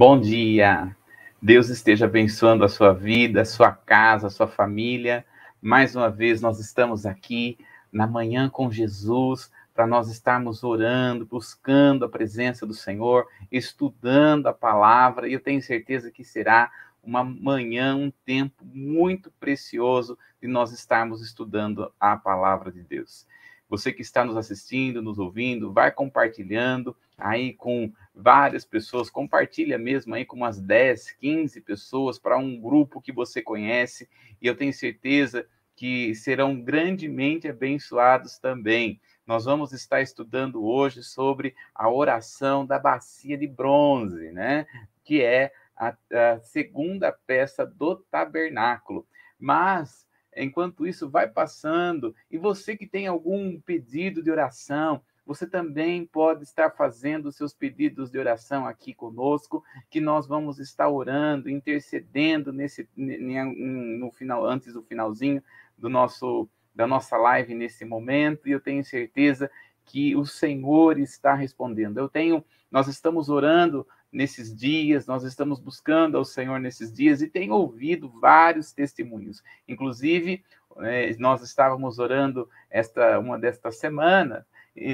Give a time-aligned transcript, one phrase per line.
[0.00, 0.96] Bom dia.
[1.42, 5.26] Deus esteja abençoando a sua vida, a sua casa, a sua família.
[5.60, 7.58] Mais uma vez nós estamos aqui
[7.92, 14.54] na manhã com Jesus para nós estarmos orando, buscando a presença do Senhor, estudando a
[14.54, 16.72] palavra, e eu tenho certeza que será
[17.02, 23.26] uma manhã, um tempo muito precioso de nós estarmos estudando a palavra de Deus.
[23.70, 30.12] Você que está nos assistindo, nos ouvindo, vai compartilhando aí com várias pessoas, compartilha mesmo
[30.12, 34.08] aí com umas 10, 15 pessoas para um grupo que você conhece,
[34.42, 39.00] e eu tenho certeza que serão grandemente abençoados também.
[39.24, 44.66] Nós vamos estar estudando hoje sobre a oração da bacia de bronze, né?
[45.04, 49.06] Que é a, a segunda peça do tabernáculo.
[49.38, 50.04] Mas
[50.36, 56.42] enquanto isso vai passando, e você que tem algum pedido de oração, você também pode
[56.42, 62.88] estar fazendo seus pedidos de oração aqui conosco, que nós vamos estar orando, intercedendo nesse
[62.96, 65.42] no final antes do finalzinho
[65.78, 69.50] do nosso da nossa live nesse momento, e eu tenho certeza
[69.84, 71.98] que o Senhor está respondendo.
[71.98, 77.28] Eu tenho, nós estamos orando nesses dias, nós estamos buscando ao Senhor nesses dias e
[77.28, 79.42] tenho ouvido vários testemunhos.
[79.68, 80.44] Inclusive,
[80.78, 84.46] é, nós estávamos orando esta uma desta semana,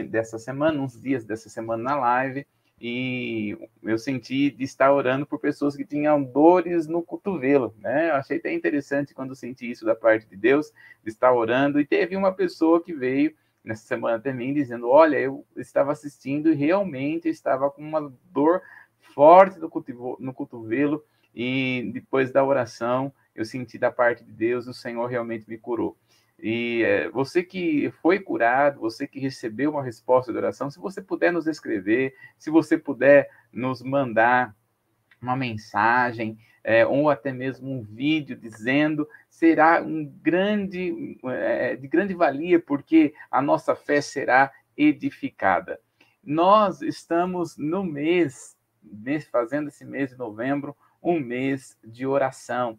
[0.08, 2.46] dessa semana, uns dias dessa semana na live,
[2.78, 8.10] e eu senti de estar orando por pessoas que tinham dores no cotovelo, né?
[8.10, 10.72] Eu achei até interessante quando senti isso da parte de Deus,
[11.02, 15.44] de estar orando, e teve uma pessoa que veio nessa semana também dizendo: Olha, eu
[15.56, 18.60] estava assistindo e realmente estava com uma dor
[19.16, 21.02] forte no cotovelo, no cotovelo,
[21.34, 25.96] e depois da oração eu senti da parte de Deus, o Senhor realmente me curou.
[26.38, 31.00] E é, você que foi curado, você que recebeu uma resposta de oração, se você
[31.00, 34.54] puder nos escrever, se você puder nos mandar
[35.20, 42.12] uma mensagem, é, ou até mesmo um vídeo dizendo, será um grande, é, de grande
[42.12, 45.80] valia, porque a nossa fé será edificada.
[46.22, 48.55] Nós estamos no mês,
[48.92, 52.78] mês fazendo esse mês de novembro, um mês de oração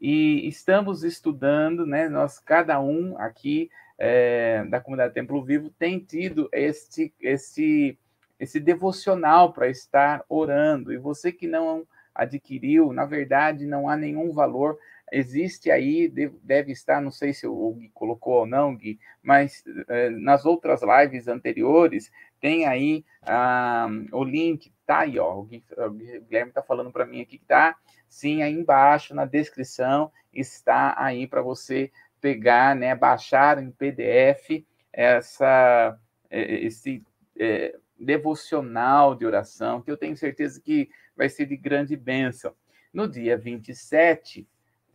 [0.00, 2.08] e estamos estudando, né?
[2.08, 7.98] Nós, cada um aqui é, da comunidade Templo Vivo tem tido este, esse,
[8.38, 10.92] esse devocional para estar orando.
[10.92, 14.78] E você que não adquiriu, na verdade, não há nenhum valor.
[15.12, 20.10] Existe aí, deve estar, não sei se o Gui colocou ou não, Gui, mas é,
[20.10, 22.10] nas outras lives anteriores,
[22.44, 25.34] tem aí ah, o link, tá aí, ó.
[25.34, 27.74] O, Gui, o Guilherme está falando para mim aqui que tá
[28.06, 31.90] sim, aí embaixo na descrição está aí para você
[32.20, 34.62] pegar, né, baixar em PDF
[34.92, 37.02] essa é, esse
[37.38, 42.54] é, devocional de oração, que eu tenho certeza que vai ser de grande bênção.
[42.92, 44.46] No dia 27,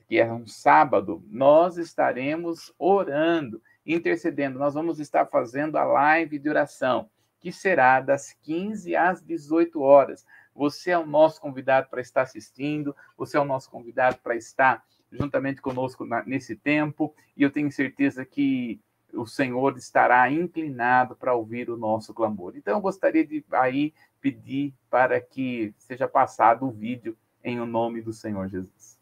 [0.07, 4.59] que é um sábado, nós estaremos orando, intercedendo.
[4.59, 7.09] Nós vamos estar fazendo a live de oração,
[7.39, 10.25] que será das 15 às 18 horas.
[10.53, 14.83] Você é o nosso convidado para estar assistindo, você é o nosso convidado para estar
[15.11, 18.79] juntamente conosco na, nesse tempo, e eu tenho certeza que
[19.13, 22.55] o Senhor estará inclinado para ouvir o nosso clamor.
[22.55, 28.01] Então, eu gostaria de aí pedir para que seja passado o vídeo em o nome
[28.01, 28.98] do Senhor Jesus.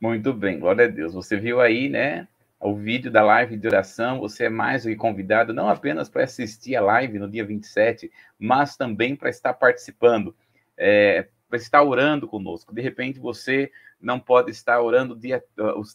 [0.00, 1.14] Muito bem, glória a Deus.
[1.14, 2.28] Você viu aí, né?
[2.60, 4.20] O vídeo da live de oração.
[4.20, 8.10] Você é mais do que convidado, não apenas para assistir a live no dia 27,
[8.38, 10.34] mas também para estar participando,
[10.76, 12.74] é, para estar orando conosco.
[12.74, 13.70] De repente você
[14.00, 15.42] não pode estar orando dia,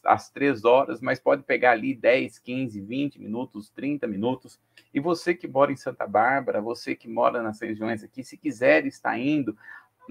[0.05, 4.59] às três horas, mas pode pegar ali 10, 15, 20 minutos, 30 minutos.
[4.91, 8.87] E você que mora em Santa Bárbara, você que mora nas regiões aqui, se quiser
[8.87, 9.55] estar indo,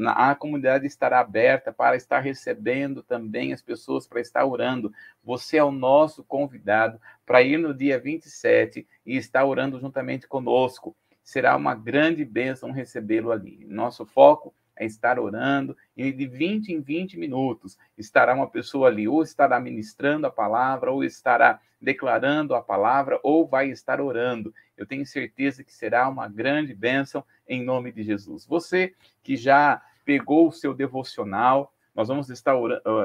[0.06, 4.92] a comunidade estará aberta para estar recebendo também as pessoas para estar orando.
[5.24, 10.96] Você é o nosso convidado para ir no dia 27 e estar orando juntamente conosco.
[11.24, 13.66] Será uma grande bênção recebê-lo ali.
[13.66, 19.08] Nosso foco é estar orando, e de 20 em 20 minutos estará uma pessoa ali,
[19.08, 24.54] ou estará ministrando a palavra, ou estará declarando a palavra, ou vai estar orando.
[24.76, 28.46] Eu tenho certeza que será uma grande bênção em nome de Jesus.
[28.46, 32.54] Você que já pegou o seu devocional, nós vamos estar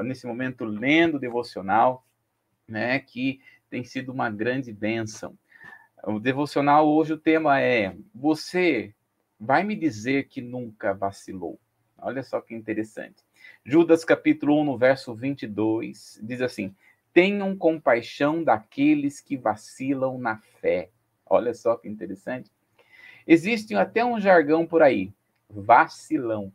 [0.04, 2.06] nesse momento lendo o devocional,
[2.66, 5.36] né, que tem sido uma grande bênção.
[6.04, 8.94] O devocional hoje o tema é: você
[9.38, 11.58] vai me dizer que nunca vacilou.
[11.98, 13.24] Olha só que interessante.
[13.64, 16.74] Judas capítulo 1, no verso 22, diz assim:
[17.12, 20.90] Tenham compaixão daqueles que vacilam na fé.
[21.26, 22.50] Olha só que interessante.
[23.26, 25.12] Existe até um jargão por aí,
[25.48, 26.52] vacilão.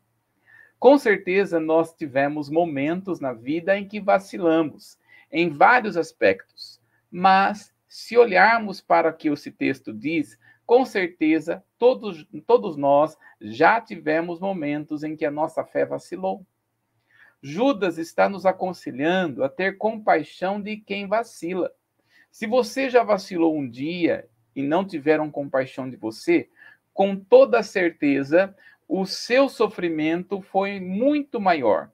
[0.78, 4.98] Com certeza nós tivemos momentos na vida em que vacilamos,
[5.30, 6.80] em vários aspectos.
[7.10, 10.38] Mas, se olharmos para o que esse texto diz,
[10.70, 16.46] com certeza, todos, todos nós já tivemos momentos em que a nossa fé vacilou.
[17.42, 21.72] Judas está nos aconselhando a ter compaixão de quem vacila.
[22.30, 26.48] Se você já vacilou um dia e não tiveram compaixão de você,
[26.94, 28.56] com toda certeza
[28.86, 31.90] o seu sofrimento foi muito maior.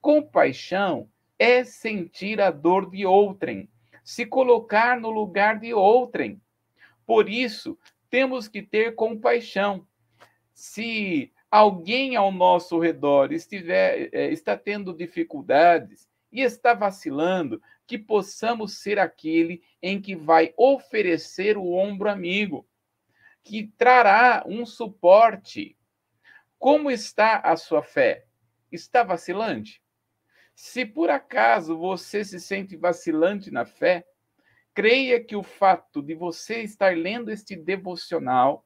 [0.00, 1.06] Compaixão
[1.38, 3.68] é sentir a dor de outrem,
[4.02, 6.40] se colocar no lugar de outrem.
[7.06, 7.78] Por isso,
[8.10, 9.86] temos que ter compaixão.
[10.52, 18.78] Se alguém ao nosso redor estiver é, está tendo dificuldades e está vacilando, que possamos
[18.78, 22.66] ser aquele em que vai oferecer o ombro amigo,
[23.42, 25.76] que trará um suporte.
[26.58, 28.26] Como está a sua fé?
[28.72, 29.80] Está vacilante?
[30.54, 34.06] Se por acaso você se sente vacilante na fé,
[34.76, 38.62] creia que o fato de você estar lendo este devocional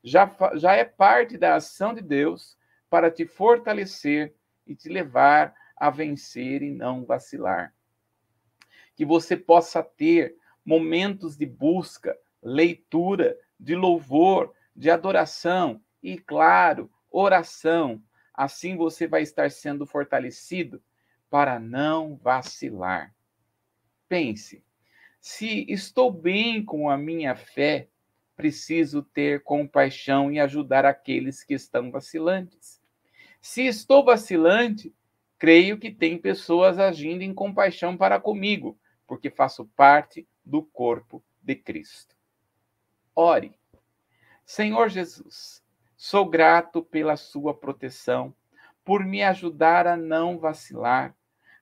[0.00, 2.56] já, já é parte da ação de Deus
[2.88, 7.74] para te fortalecer e te levar a vencer e não vacilar.
[8.94, 18.00] Que você possa ter momentos de busca, leitura, de louvor, de adoração e, claro, oração.
[18.32, 20.80] Assim você vai estar sendo fortalecido
[21.28, 23.12] para não vacilar.
[24.08, 24.64] Pense,
[25.28, 27.88] se estou bem com a minha fé,
[28.36, 32.80] preciso ter compaixão e ajudar aqueles que estão vacilantes.
[33.40, 34.94] Se estou vacilante,
[35.36, 41.56] creio que tem pessoas agindo em compaixão para comigo, porque faço parte do corpo de
[41.56, 42.14] Cristo.
[43.12, 43.58] Ore.
[44.44, 45.60] Senhor Jesus,
[45.96, 48.32] sou grato pela sua proteção,
[48.84, 51.16] por me ajudar a não vacilar.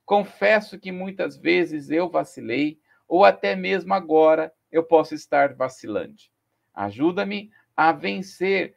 [0.04, 2.78] Confesso que muitas vezes eu vacilei
[3.14, 6.32] ou até mesmo agora eu posso estar vacilante.
[6.74, 8.74] Ajuda-me a vencer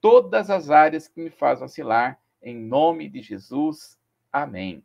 [0.00, 3.98] todas as áreas que me fazem vacilar, em nome de Jesus.
[4.32, 4.80] Amém.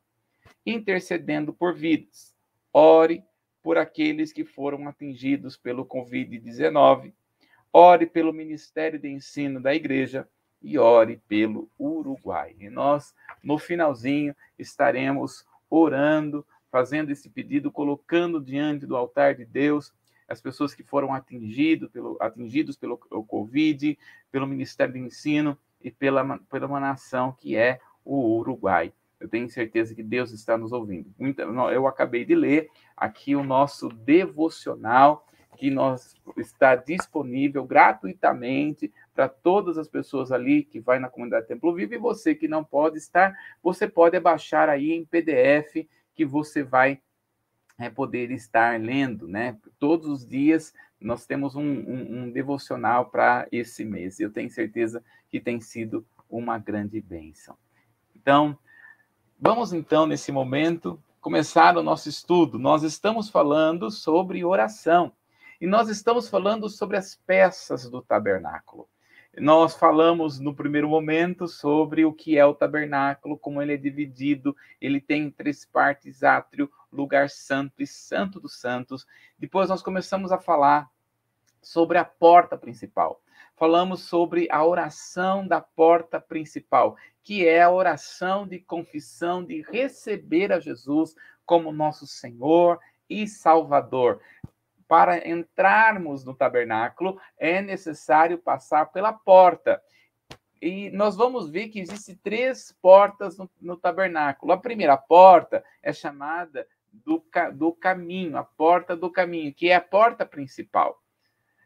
[0.66, 2.34] Intercedendo por vidas.
[2.74, 3.24] Ore
[3.62, 7.14] por aqueles que foram atingidos pelo Covid-19.
[7.72, 10.28] Ore pelo Ministério de Ensino da Igreja
[10.60, 12.56] e ore pelo Uruguai.
[12.58, 16.44] E nós, no finalzinho, estaremos orando
[16.76, 19.94] fazendo esse pedido, colocando diante do altar de Deus
[20.28, 23.98] as pessoas que foram atingido pelo, atingidos pelo Covid,
[24.30, 28.92] pelo Ministério do Ensino e pela, pela uma nação que é o Uruguai.
[29.22, 31.10] Eu tenho certeza que Deus está nos ouvindo.
[31.72, 32.68] Eu acabei de ler
[32.98, 40.82] aqui o nosso devocional que nós está disponível gratuitamente para todas as pessoas ali que
[40.82, 44.92] vai na comunidade Templo Vivo e você que não pode estar, você pode baixar aí
[44.92, 47.02] em PDF que você vai
[47.78, 49.58] é, poder estar lendo, né?
[49.78, 54.20] Todos os dias nós temos um, um, um devocional para esse mês.
[54.20, 57.56] Eu tenho certeza que tem sido uma grande bênção.
[58.16, 58.58] Então,
[59.40, 62.58] vamos então, nesse momento, começar o nosso estudo.
[62.58, 65.12] Nós estamos falando sobre oração.
[65.60, 68.88] E nós estamos falando sobre as peças do tabernáculo.
[69.38, 74.56] Nós falamos no primeiro momento sobre o que é o tabernáculo, como ele é dividido,
[74.80, 79.06] ele tem três partes: átrio, lugar santo e santo dos santos.
[79.38, 80.90] Depois nós começamos a falar
[81.62, 83.22] sobre a porta principal.
[83.58, 90.54] Falamos sobre a oração da porta principal, que é a oração de confissão, de receber
[90.54, 91.14] a Jesus
[91.46, 94.22] como nosso Senhor e Salvador
[94.88, 99.82] para entrarmos no tabernáculo, é necessário passar pela porta.
[100.62, 104.52] E nós vamos ver que existem três portas no, no tabernáculo.
[104.52, 107.24] A primeira porta é chamada do,
[107.54, 111.02] do caminho, a porta do caminho, que é a porta principal.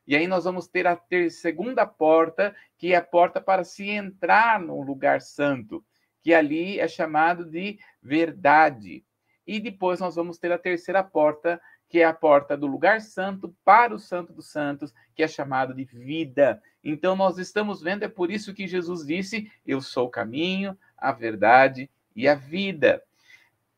[0.07, 3.89] E aí nós vamos ter a ter segunda porta, que é a porta para se
[3.89, 5.85] entrar no lugar santo,
[6.23, 9.05] que ali é chamado de verdade.
[9.45, 13.53] E depois nós vamos ter a terceira porta, que é a porta do lugar santo
[13.65, 16.61] para o santo dos santos, que é chamado de vida.
[16.83, 21.11] Então nós estamos vendo, é por isso que Jesus disse: Eu sou o caminho, a
[21.11, 23.03] verdade e a vida.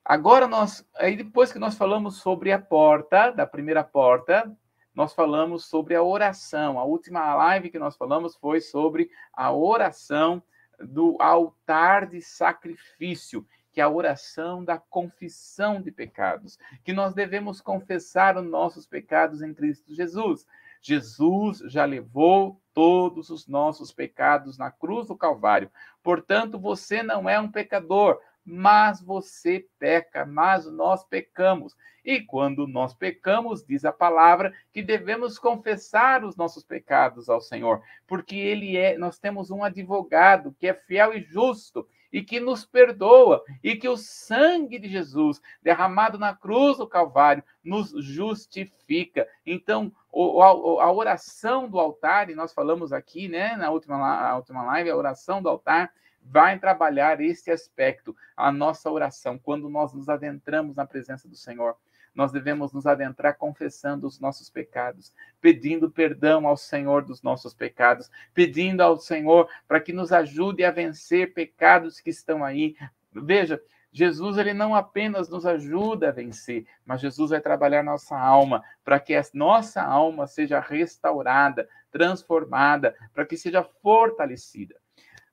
[0.04, 4.52] Agora nós, aí depois que nós falamos sobre a porta, da primeira porta,
[4.94, 6.78] nós falamos sobre a oração.
[6.78, 10.44] A última live que nós falamos foi sobre a oração
[10.80, 17.62] do altar de sacrifício que é a oração da confissão de pecados, que nós devemos
[17.62, 20.46] confessar os nossos pecados em Cristo Jesus.
[20.82, 25.70] Jesus já levou todos os nossos pecados na cruz do Calvário.
[26.02, 31.76] Portanto, você não é um pecador, mas você peca, mas nós pecamos.
[32.04, 37.84] E quando nós pecamos, diz a palavra que devemos confessar os nossos pecados ao Senhor,
[38.08, 42.66] porque ele é, nós temos um advogado que é fiel e justo e que nos
[42.66, 49.28] perdoa, e que o sangue de Jesus, derramado na cruz do Calvário, nos justifica.
[49.46, 54.90] Então, a oração do altar, e nós falamos aqui, né, na última, na última live,
[54.90, 55.92] a oração do altar
[56.24, 61.76] vai trabalhar esse aspecto, a nossa oração, quando nós nos adentramos na presença do Senhor
[62.14, 68.10] nós devemos nos adentrar confessando os nossos pecados, pedindo perdão ao Senhor dos nossos pecados,
[68.34, 72.76] pedindo ao Senhor para que nos ajude a vencer pecados que estão aí.
[73.14, 78.64] Veja, Jesus ele não apenas nos ajuda a vencer, mas Jesus vai trabalhar nossa alma
[78.84, 84.76] para que a nossa alma seja restaurada, transformada, para que seja fortalecida.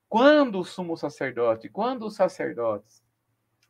[0.09, 3.01] Quando o sumo sacerdote, quando os sacerdotes,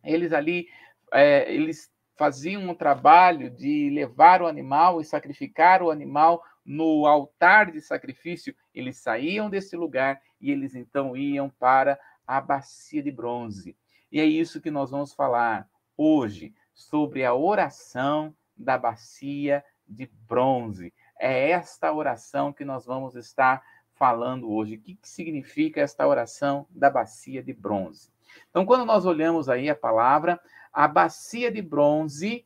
[0.04, 0.68] eles ali,
[1.12, 7.72] é, eles faziam um trabalho de levar o animal e sacrificar o animal no altar
[7.72, 11.98] de sacrifício, eles saíam desse lugar e eles então iam para
[12.28, 13.74] a bacia de bronze.
[14.12, 20.94] E é isso que nós vamos falar hoje sobre a oração da bacia de bronze.
[21.18, 24.76] É esta oração que nós vamos estar falando hoje.
[24.76, 28.12] O que, que significa esta oração da bacia de bronze?
[28.50, 30.38] Então, quando nós olhamos aí a palavra,
[30.72, 32.46] a bacia de bronze,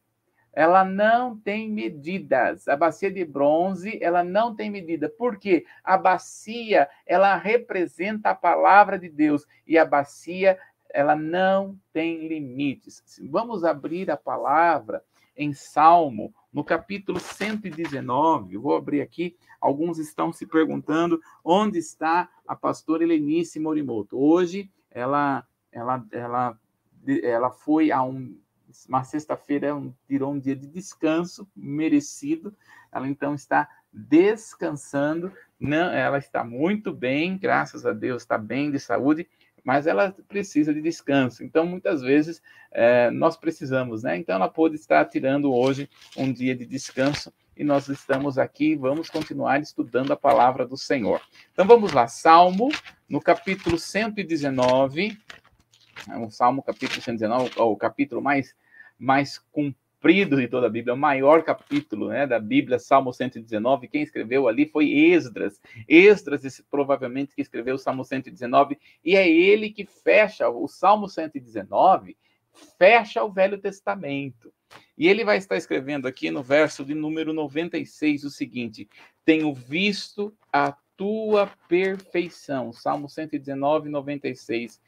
[0.54, 2.68] ela não tem medidas.
[2.68, 5.10] A bacia de bronze, ela não tem medida.
[5.10, 5.66] Por quê?
[5.84, 10.58] A bacia, ela representa a palavra de Deus e a bacia,
[10.90, 13.04] ela não tem limites.
[13.30, 15.04] Vamos abrir a palavra
[15.36, 18.54] em Salmo, no capítulo 119.
[18.54, 19.36] Eu vou abrir aqui.
[19.60, 24.18] Alguns estão se perguntando onde está a pastora Helenice Morimoto.
[24.18, 26.60] Hoje, ela ela ela
[27.24, 28.38] ela foi a um,
[28.88, 32.56] uma sexta-feira, um, tirou um dia de descanso merecido.
[32.92, 35.32] Ela então está descansando.
[35.60, 39.28] Não, ela está muito bem, graças a Deus, está bem de saúde,
[39.64, 41.44] mas ela precisa de descanso.
[41.44, 42.42] Então, muitas vezes,
[42.72, 44.18] é, nós precisamos, né?
[44.18, 49.10] Então, ela pôde estar tirando hoje um dia de descanso e nós estamos aqui, vamos
[49.10, 51.22] continuar estudando a palavra do Senhor.
[51.54, 52.70] Então, vamos lá, Salmo,
[53.08, 55.18] no capítulo 119,
[56.10, 58.56] é um Salmo capítulo 119, o capítulo mais,
[58.98, 63.88] mais comprido de toda a Bíblia, o maior capítulo né, da Bíblia, Salmo 119.
[63.88, 65.62] Quem escreveu ali foi Esdras.
[65.88, 72.18] Esdras, provavelmente, que escreveu o Salmo 119, e é ele que fecha o Salmo 119,
[72.78, 74.54] fecha o Velho Testamento.
[74.98, 78.88] E ele vai estar escrevendo aqui no verso de número 96 o seguinte:
[79.24, 82.72] Tenho visto a tua perfeição.
[82.72, 84.80] Salmo 119, 96.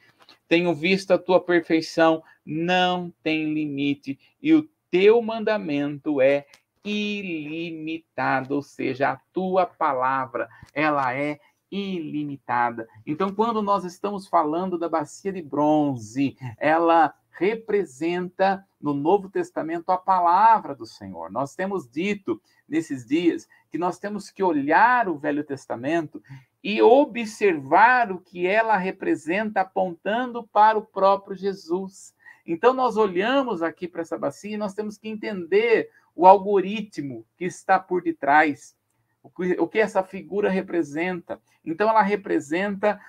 [0.48, 6.46] Tenho visto a tua perfeição, não tem limite, e o teu mandamento é
[6.84, 11.39] ilimitado, ou seja, a tua palavra, ela é
[11.72, 12.88] ilimitada.
[13.05, 19.98] Então, quando nós estamos falando da bacia de bronze, ela representa no Novo Testamento a
[19.98, 21.32] palavra do Senhor.
[21.32, 26.22] Nós temos dito nesses dias que nós temos que olhar o Velho Testamento
[26.65, 32.12] e observar o que ela representa, apontando para o próprio Jesus.
[32.43, 37.45] Então, nós olhamos aqui para essa bacia e nós temos que entender o algoritmo que
[37.45, 38.75] está por detrás,
[39.22, 41.39] o que, essa figura representa.
[41.63, 43.00] Então, ela representa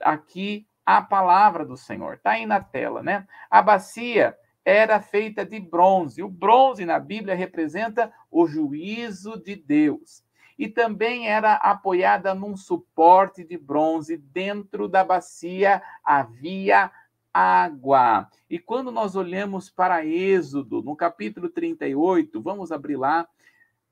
[0.00, 2.14] aqui a palavra do Senhor.
[2.14, 3.28] Está aí na tela, né?
[3.50, 6.22] A bacia era feita de bronze.
[6.22, 10.24] O bronze na Bíblia representa o juízo de Deus.
[10.58, 14.16] E também era apoiada num suporte de bronze.
[14.16, 16.90] Dentro da bacia havia
[17.32, 18.28] água.
[18.48, 23.26] E quando nós olhamos para Êxodo, no capítulo 38, vamos abrir lá,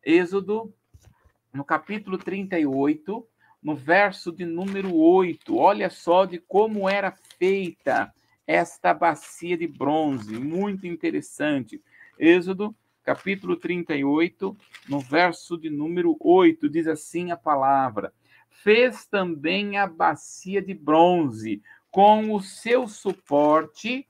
[0.04, 0.72] Êxodo,
[1.52, 3.26] no capítulo 38,
[3.62, 8.12] no verso de número 8, olha só de como era feita
[8.46, 11.82] esta bacia de bronze, muito interessante.
[12.18, 14.56] Êxodo, capítulo 38,
[14.88, 18.12] no verso de número 8, diz assim a palavra:
[18.48, 24.06] Fez também a bacia de bronze, com o seu suporte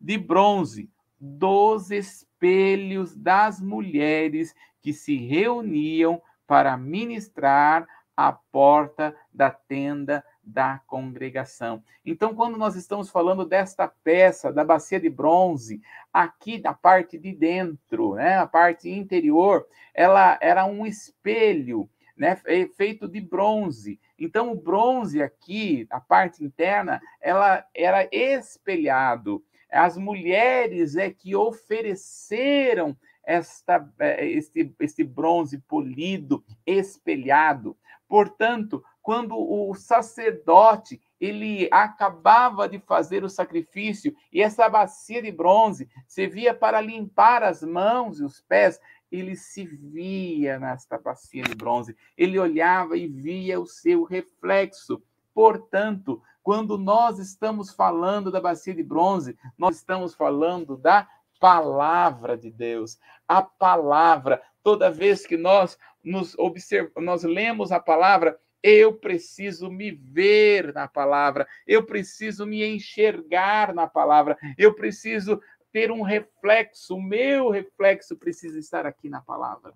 [0.00, 10.24] de bronze, dos espelhos das mulheres que se reuniam para ministrar à porta da tenda
[10.42, 11.82] da congregação.
[12.04, 15.80] Então, quando nós estamos falando desta peça, da bacia de bronze,
[16.12, 22.36] aqui na parte de dentro, né, a parte interior, ela era um espelho, né,
[22.76, 24.00] feito de bronze.
[24.18, 29.42] Então, o bronze aqui, a parte interna, ela era espelhado.
[29.70, 37.76] As mulheres é que ofereceram esta, eh, este, este bronze polido, espelhado.
[38.12, 45.88] Portanto, quando o sacerdote ele acabava de fazer o sacrifício e essa bacia de bronze
[46.06, 48.78] servia para limpar as mãos e os pés,
[49.10, 55.02] ele se via nesta bacia de bronze, ele olhava e via o seu reflexo.
[55.32, 61.08] Portanto, quando nós estamos falando da bacia de bronze, nós estamos falando da
[61.40, 62.98] palavra de Deus.
[63.26, 69.90] A palavra, toda vez que nós nos observamos, nós lemos a palavra, eu preciso me
[69.90, 75.40] ver na palavra, eu preciso me enxergar na palavra, eu preciso
[75.72, 79.74] ter um reflexo, o meu reflexo precisa estar aqui na palavra.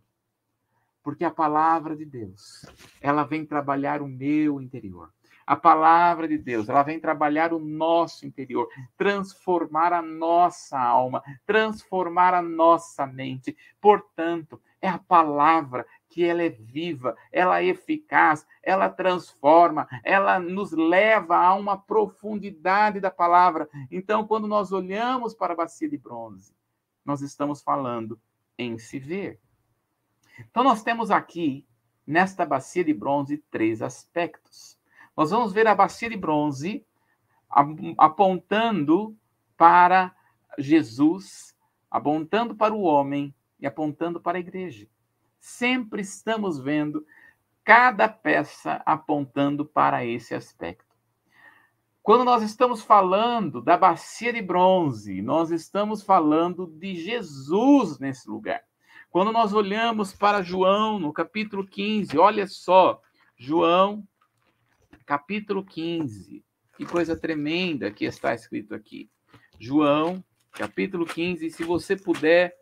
[1.03, 2.67] Porque a palavra de Deus,
[3.01, 5.11] ela vem trabalhar o meu interior.
[5.47, 12.35] A palavra de Deus, ela vem trabalhar o nosso interior, transformar a nossa alma, transformar
[12.35, 13.57] a nossa mente.
[13.81, 20.73] Portanto, é a palavra que ela é viva, ela é eficaz, ela transforma, ela nos
[20.73, 23.69] leva a uma profundidade da palavra.
[23.91, 26.55] Então, quando nós olhamos para a bacia de bronze,
[27.05, 28.21] nós estamos falando
[28.59, 29.41] em se ver.
[30.39, 31.67] Então, nós temos aqui,
[32.07, 34.77] nesta bacia de bronze, três aspectos
[35.17, 36.85] nós vamos ver a bacia de bronze
[37.97, 39.17] apontando
[39.57, 40.15] para
[40.59, 41.57] Jesus,
[41.91, 44.87] apontando para o homem e apontando para a igreja.
[45.39, 47.07] Sempre estamos vendo
[47.65, 50.85] cada peça apontando para esse aspecto.
[52.03, 58.63] Quando nós estamos falando da bacia de bronze, nós estamos falando de Jesus nesse lugar.
[59.11, 63.01] Quando nós olhamos para João, no capítulo 15, olha só,
[63.37, 64.07] João
[65.07, 66.45] capítulo 15.
[66.77, 69.09] Que coisa tremenda que está escrito aqui.
[69.59, 70.23] João,
[70.53, 71.51] capítulo 15.
[71.51, 72.55] Se você puder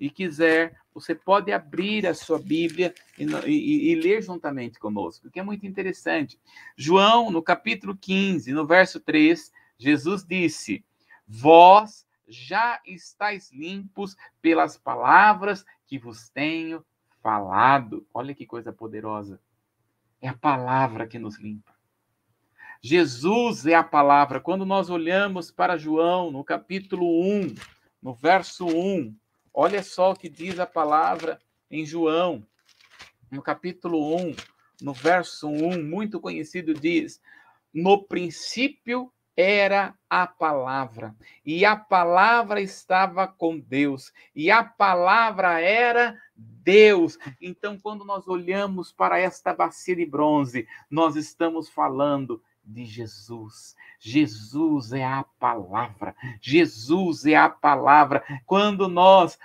[0.00, 5.38] e quiser, você pode abrir a sua Bíblia e, e, e, ler juntamente conosco, que
[5.38, 6.40] é muito interessante.
[6.74, 10.82] João, no capítulo 15, no verso 3, Jesus disse:
[11.28, 16.84] Vós já estáis limpos pelas palavras que vos tenho
[17.22, 18.06] falado.
[18.14, 19.38] Olha que coisa poderosa.
[20.22, 21.74] É a palavra que nos limpa.
[22.82, 24.40] Jesus é a palavra.
[24.40, 27.54] Quando nós olhamos para João, no capítulo 1,
[28.02, 29.14] no verso 1,
[29.52, 32.46] olha só o que diz a palavra em João,
[33.30, 34.34] no capítulo 1,
[34.82, 37.20] no verso 1, muito conhecido, diz:
[37.72, 46.20] No princípio era a palavra, e a palavra estava com Deus, e a palavra era
[46.34, 47.18] Deus.
[47.40, 53.74] Então, quando nós olhamos para esta bacia de bronze, nós estamos falando de Jesus.
[54.00, 56.16] Jesus é a palavra.
[56.40, 58.24] Jesus é a palavra.
[58.46, 59.38] Quando nós,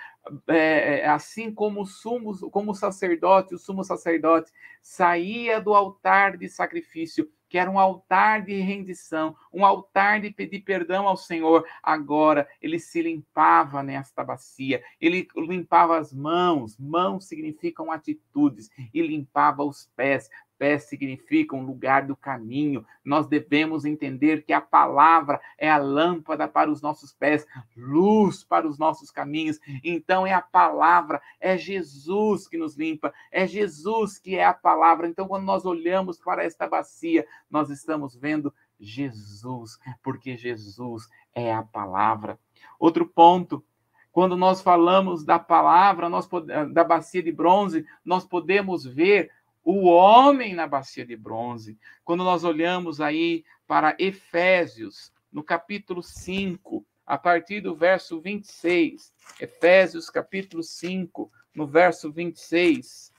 [0.48, 4.50] é, é assim como o sumo, como o sacerdote, o sumo sacerdote
[4.82, 10.60] saía do altar de sacrifício que era um altar de rendição, um altar de pedir
[10.60, 11.64] perdão ao Senhor.
[11.82, 19.62] Agora ele se limpava nesta bacia, ele limpava as mãos, mãos significam atitudes, e limpava
[19.64, 22.84] os pés pés significam lugar do caminho.
[23.04, 28.66] Nós devemos entender que a palavra é a lâmpada para os nossos pés, luz para
[28.66, 29.58] os nossos caminhos.
[29.84, 35.08] Então é a palavra, é Jesus que nos limpa, é Jesus que é a palavra.
[35.08, 41.62] Então quando nós olhamos para esta bacia, nós estamos vendo Jesus, porque Jesus é a
[41.62, 42.38] palavra.
[42.78, 43.64] Outro ponto,
[44.12, 46.28] quando nós falamos da palavra, nós
[46.72, 49.30] da bacia de bronze, nós podemos ver
[49.66, 51.76] o homem na bacia de bronze.
[52.04, 60.08] Quando nós olhamos aí para Efésios, no capítulo 5, a partir do verso 26, Efésios
[60.08, 63.12] capítulo 5, no verso 26.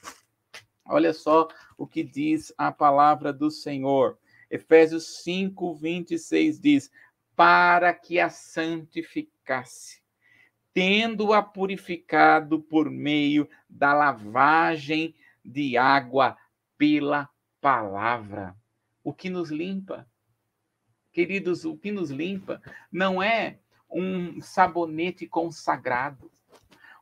[0.86, 4.18] Olha só o que diz a palavra do Senhor.
[4.50, 6.90] Efésios 5, 26 diz:
[7.36, 10.00] Para que a santificasse,
[10.72, 15.14] tendo-a purificado por meio da lavagem
[15.48, 16.36] de água
[16.76, 17.28] pela
[17.60, 18.54] palavra.
[19.02, 20.06] O que nos limpa,
[21.12, 22.60] queridos, o que nos limpa
[22.92, 23.58] não é
[23.90, 26.30] um sabonete consagrado.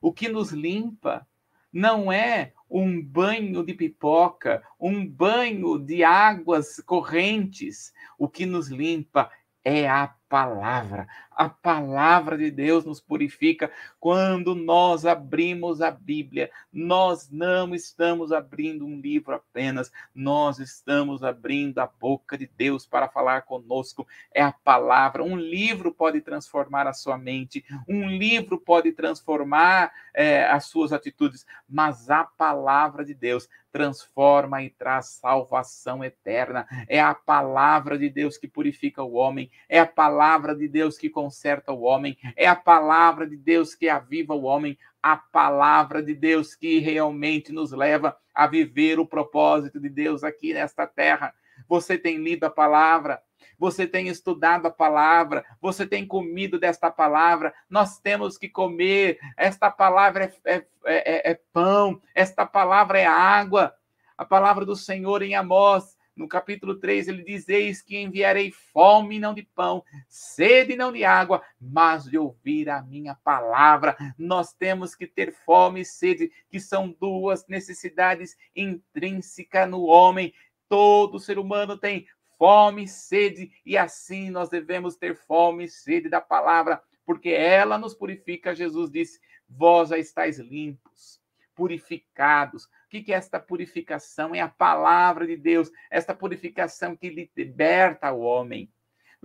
[0.00, 1.26] O que nos limpa
[1.72, 7.92] não é um banho de pipoca, um banho de águas correntes.
[8.16, 9.30] O que nos limpa
[9.64, 11.07] é a palavra.
[11.31, 13.71] A palavra de Deus nos purifica.
[14.01, 21.79] Quando nós abrimos a Bíblia, nós não estamos abrindo um livro apenas, nós estamos abrindo
[21.79, 24.07] a boca de Deus para falar conosco.
[24.33, 25.23] É a palavra.
[25.23, 31.47] Um livro pode transformar a sua mente, um livro pode transformar é, as suas atitudes,
[31.69, 36.67] mas a palavra de Deus transforma e traz salvação eterna.
[36.89, 40.15] É a palavra de Deus que purifica o homem, é a palavra
[40.55, 44.79] de Deus que conserta o homem, é a palavra de Deus que aviva o homem,
[45.02, 50.52] a palavra de Deus que realmente nos leva a viver o propósito de Deus aqui
[50.52, 51.33] nesta terra.
[51.68, 53.20] Você tem lido a palavra,
[53.59, 59.70] você tem estudado a palavra, você tem comido desta palavra, nós temos que comer, esta
[59.70, 63.74] palavra é, é, é, é pão, esta palavra é água.
[64.18, 69.20] A palavra do Senhor em Amós no capítulo 3, ele diz: Eis que enviarei fome,
[69.20, 73.94] não de pão, sede, não de água, mas de ouvir a minha palavra.
[74.18, 80.33] Nós temos que ter fome e sede, que são duas necessidades intrínsecas no homem.
[80.68, 82.07] Todo ser humano tem
[82.38, 87.76] fome e sede, e assim nós devemos ter fome e sede da palavra, porque ela
[87.76, 88.55] nos purifica.
[88.55, 91.20] Jesus disse: Vós já estáis limpos,
[91.55, 92.66] purificados
[93.02, 94.35] que é esta purificação?
[94.35, 98.70] É a palavra de Deus, esta purificação que liberta o homem.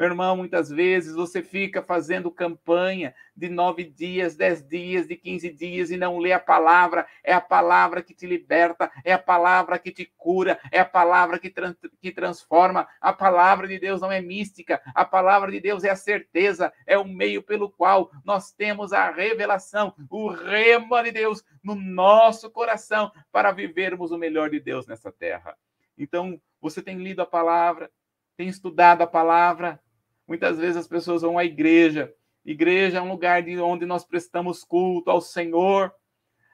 [0.01, 5.53] Meu irmão, muitas vezes você fica fazendo campanha de nove dias, dez dias, de quinze
[5.53, 7.05] dias e não lê a palavra.
[7.23, 11.37] É a palavra que te liberta, é a palavra que te cura, é a palavra
[11.37, 12.87] que, trans que transforma.
[12.99, 16.97] A palavra de Deus não é mística, a palavra de Deus é a certeza, é
[16.97, 23.11] o meio pelo qual nós temos a revelação, o rema de Deus no nosso coração
[23.31, 25.55] para vivermos o melhor de Deus nessa terra.
[25.95, 27.91] Então, você tem lido a palavra,
[28.35, 29.79] tem estudado a palavra.
[30.31, 32.15] Muitas vezes as pessoas vão à igreja.
[32.45, 35.93] Igreja é um lugar de onde nós prestamos culto ao Senhor,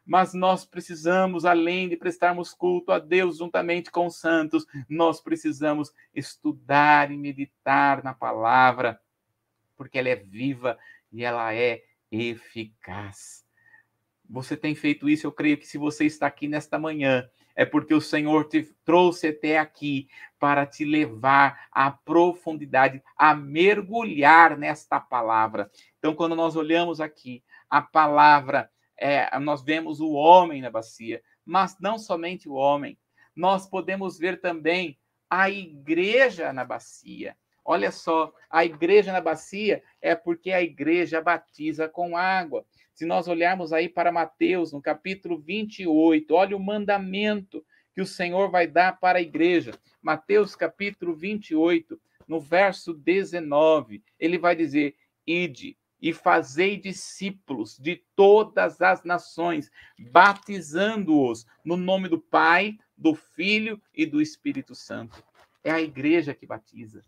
[0.04, 5.94] mas nós precisamos, além de prestarmos culto a Deus juntamente com os santos, nós precisamos
[6.12, 9.00] estudar e meditar na palavra,
[9.76, 10.76] porque ela é viva
[11.12, 13.46] e ela é eficaz.
[14.28, 17.94] Você tem feito isso, eu creio que se você está aqui nesta manhã, é porque
[17.96, 20.08] o Senhor te trouxe até aqui
[20.40, 25.70] para te levar à profundidade, a mergulhar nesta palavra.
[25.98, 31.76] Então, quando nós olhamos aqui a palavra, é, nós vemos o homem na bacia, mas
[31.80, 32.96] não somente o homem,
[33.36, 37.36] nós podemos ver também a igreja na bacia.
[37.66, 42.66] Olha só, a igreja na bacia é porque a igreja batiza com água.
[42.98, 48.50] Se nós olharmos aí para Mateus, no capítulo 28, olha o mandamento que o Senhor
[48.50, 49.72] vai dar para a igreja.
[50.02, 54.96] Mateus, capítulo 28, no verso 19, ele vai dizer:
[55.28, 63.80] Ide e fazei discípulos de todas as nações, batizando-os no nome do Pai, do Filho
[63.94, 65.24] e do Espírito Santo.
[65.64, 67.04] É a igreja que batiza.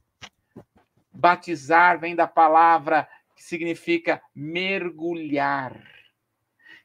[1.12, 5.82] Batizar vem da palavra que significa mergulhar.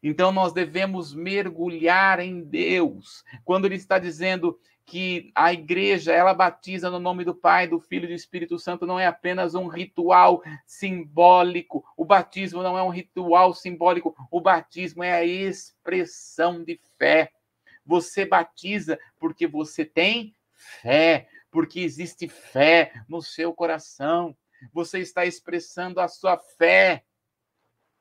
[0.01, 3.25] Então nós devemos mergulhar em Deus.
[3.45, 8.05] Quando ele está dizendo que a igreja ela batiza no nome do Pai, do Filho
[8.05, 11.85] e do Espírito Santo não é apenas um ritual simbólico.
[11.97, 14.14] O batismo não é um ritual simbólico.
[14.31, 17.33] O batismo é a expressão de fé.
[17.85, 24.37] Você batiza porque você tem fé, porque existe fé no seu coração.
[24.72, 27.05] Você está expressando a sua fé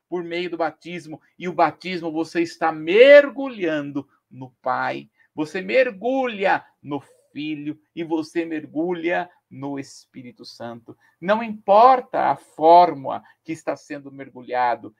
[0.08, 7.00] por meio do batismo, e o batismo você está mergulhando no Pai, você mergulha no
[7.32, 10.96] Filho e você mergulha no Espírito Santo.
[11.20, 14.94] Não importa a forma que está sendo mergulhado,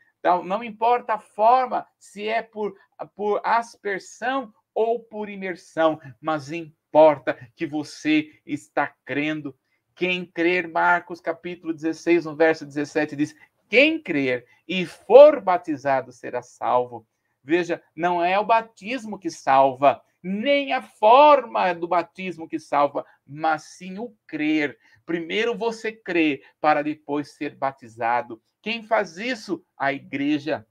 [0.45, 2.75] não importa a forma se é por,
[3.15, 9.57] por aspersão ou por imersão, mas importa que você está crendo.
[9.95, 13.37] Quem crer, Marcos capítulo 16, no verso 17, diz:
[13.69, 17.07] quem crer e for batizado será salvo.
[17.43, 23.65] Veja, não é o batismo que salva, nem a forma do batismo que salva, mas
[23.65, 24.79] sim o crer.
[25.05, 28.41] Primeiro você crê para depois ser batizado.
[28.63, 29.65] Quem faz isso?
[29.77, 30.67] A igreja.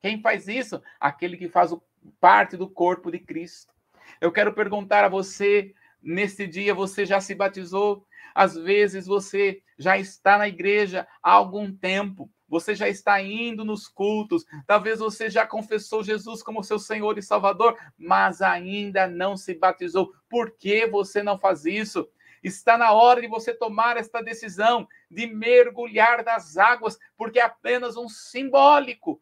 [0.00, 0.82] Quem faz isso?
[0.98, 1.72] Aquele que faz
[2.18, 3.72] parte do corpo de Cristo.
[4.20, 8.06] Eu quero perguntar a você, nesse dia você já se batizou?
[8.34, 13.86] Às vezes você já está na igreja há algum tempo, você já está indo nos
[13.86, 19.54] cultos, talvez você já confessou Jesus como seu Senhor e Salvador, mas ainda não se
[19.54, 20.12] batizou.
[20.28, 22.08] Por que você não faz isso?
[22.42, 27.96] Está na hora de você tomar esta decisão de mergulhar nas águas, porque é apenas
[27.96, 29.20] um simbólico,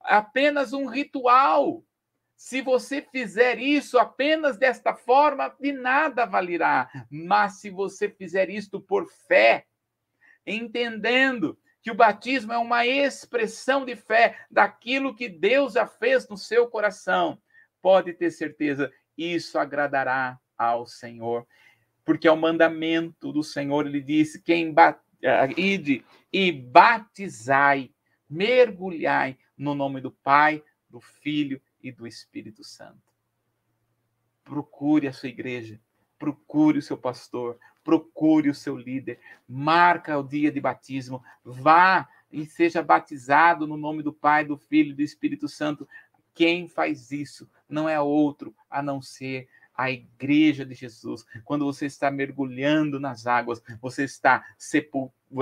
[0.00, 1.82] apenas um ritual.
[2.40, 6.88] Se você fizer isso apenas desta forma, de nada valerá.
[7.10, 9.66] Mas se você fizer isto por fé,
[10.46, 16.36] entendendo que o batismo é uma expressão de fé daquilo que Deus já fez no
[16.38, 17.38] seu coração,
[17.82, 21.46] pode ter certeza, isso agradará ao Senhor.
[22.06, 24.74] Porque é o mandamento do Senhor, ele disse: quem
[25.22, 27.92] eh, ide e batizai,
[28.26, 33.12] mergulhai no nome do Pai, do Filho e do Espírito Santo.
[34.44, 35.80] Procure a sua igreja,
[36.18, 42.46] procure o seu pastor, procure o seu líder, marca o dia de batismo, vá e
[42.46, 45.88] seja batizado no nome do Pai, do Filho e do Espírito Santo.
[46.34, 51.24] Quem faz isso não é outro a não ser a igreja de Jesus.
[51.44, 54.44] Quando você está mergulhando nas águas, você está.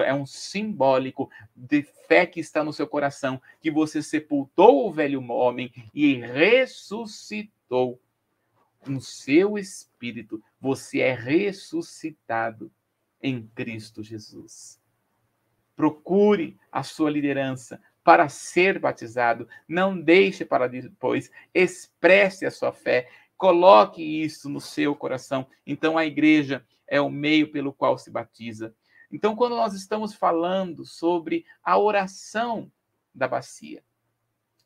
[0.04, 5.22] É um simbólico de fé que está no seu coração, que você sepultou o velho
[5.30, 8.00] homem e ressuscitou
[8.86, 10.42] no seu espírito.
[10.60, 12.70] Você é ressuscitado
[13.22, 14.80] em Cristo Jesus.
[15.74, 19.48] Procure a sua liderança para ser batizado.
[19.66, 21.30] Não deixe para depois.
[21.52, 23.08] Expresse a sua fé.
[23.38, 25.46] Coloque isso no seu coração.
[25.64, 28.74] Então, a igreja é o meio pelo qual se batiza.
[29.10, 32.70] Então, quando nós estamos falando sobre a oração
[33.14, 33.82] da bacia,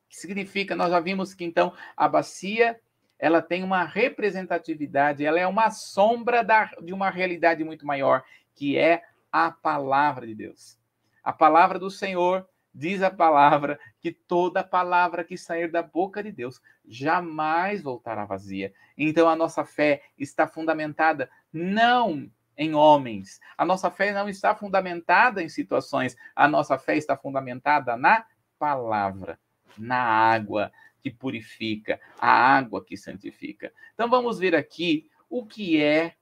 [0.08, 2.80] que significa, nós já vimos que então a bacia
[3.18, 8.76] ela tem uma representatividade, ela é uma sombra da, de uma realidade muito maior, que
[8.76, 10.76] é a palavra de Deus.
[11.22, 16.32] A palavra do Senhor diz a palavra que toda palavra que sair da boca de
[16.32, 18.72] Deus jamais voltará vazia.
[18.96, 23.40] Então a nossa fé está fundamentada não em homens.
[23.56, 26.16] A nossa fé não está fundamentada em situações.
[26.34, 28.24] A nossa fé está fundamentada na
[28.58, 29.38] palavra,
[29.76, 33.72] na água que purifica, a água que santifica.
[33.94, 36.14] Então vamos ver aqui o que é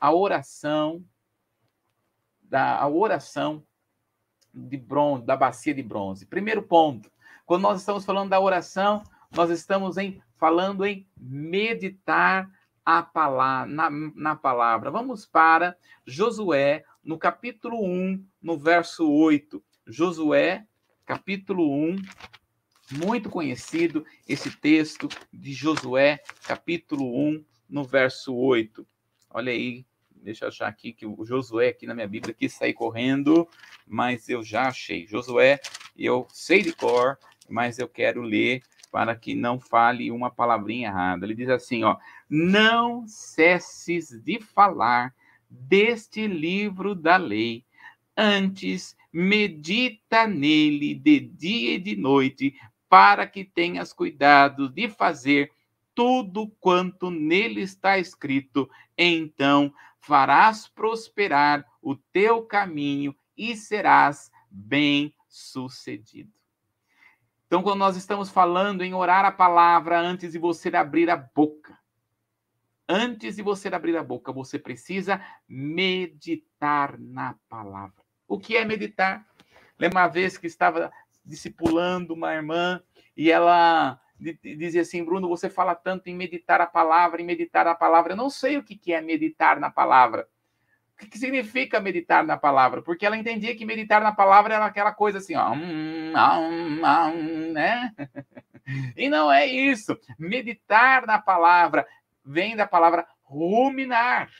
[0.00, 1.04] a oração
[2.42, 3.64] da a oração
[4.52, 6.26] de bronze, da bacia de bronze.
[6.26, 7.10] Primeiro ponto,
[7.46, 12.50] quando nós estamos falando da oração, nós estamos em, falando em meditar
[12.84, 14.90] a palavra, na, na palavra.
[14.90, 19.62] Vamos para Josué, no capítulo 1, no verso 8.
[19.86, 20.66] Josué,
[21.04, 21.96] capítulo 1,
[22.92, 28.86] muito conhecido esse texto de Josué, capítulo 1, no verso 8.
[29.28, 29.84] Olha aí,
[30.22, 33.48] Deixa eu achar aqui que o Josué aqui na minha Bíblia quis sair correndo,
[33.86, 35.06] mas eu já achei.
[35.06, 35.60] Josué,
[35.96, 41.24] eu sei de cor, mas eu quero ler para que não fale uma palavrinha errada.
[41.24, 41.96] Ele diz assim, ó:
[42.28, 45.14] "Não cesses de falar
[45.48, 47.64] deste livro da lei,
[48.16, 52.54] antes medita nele de dia e de noite,
[52.88, 55.50] para que tenhas cuidado de fazer
[55.94, 66.32] tudo quanto nele está escrito, então farás prosperar o teu caminho e serás bem-sucedido.
[67.46, 71.78] Então, quando nós estamos falando em orar a palavra antes de você abrir a boca,
[72.88, 78.04] antes de você abrir a boca, você precisa meditar na palavra.
[78.26, 79.26] O que é meditar?
[79.78, 80.92] Lembra uma vez que estava
[81.24, 82.82] discipulando uma irmã
[83.16, 84.00] e ela
[84.42, 88.12] dizia assim, Bruno, você fala tanto em meditar a palavra, em meditar a palavra.
[88.12, 90.28] Eu não sei o que é meditar na palavra.
[91.02, 92.82] O que significa meditar na palavra?
[92.82, 97.52] Porque ela entendia que meditar na palavra era aquela coisa assim, ó, hum, hum, hum,
[97.52, 97.92] né?
[98.96, 99.98] E não é isso.
[100.16, 101.84] Meditar na palavra
[102.24, 104.30] vem da palavra ruminar.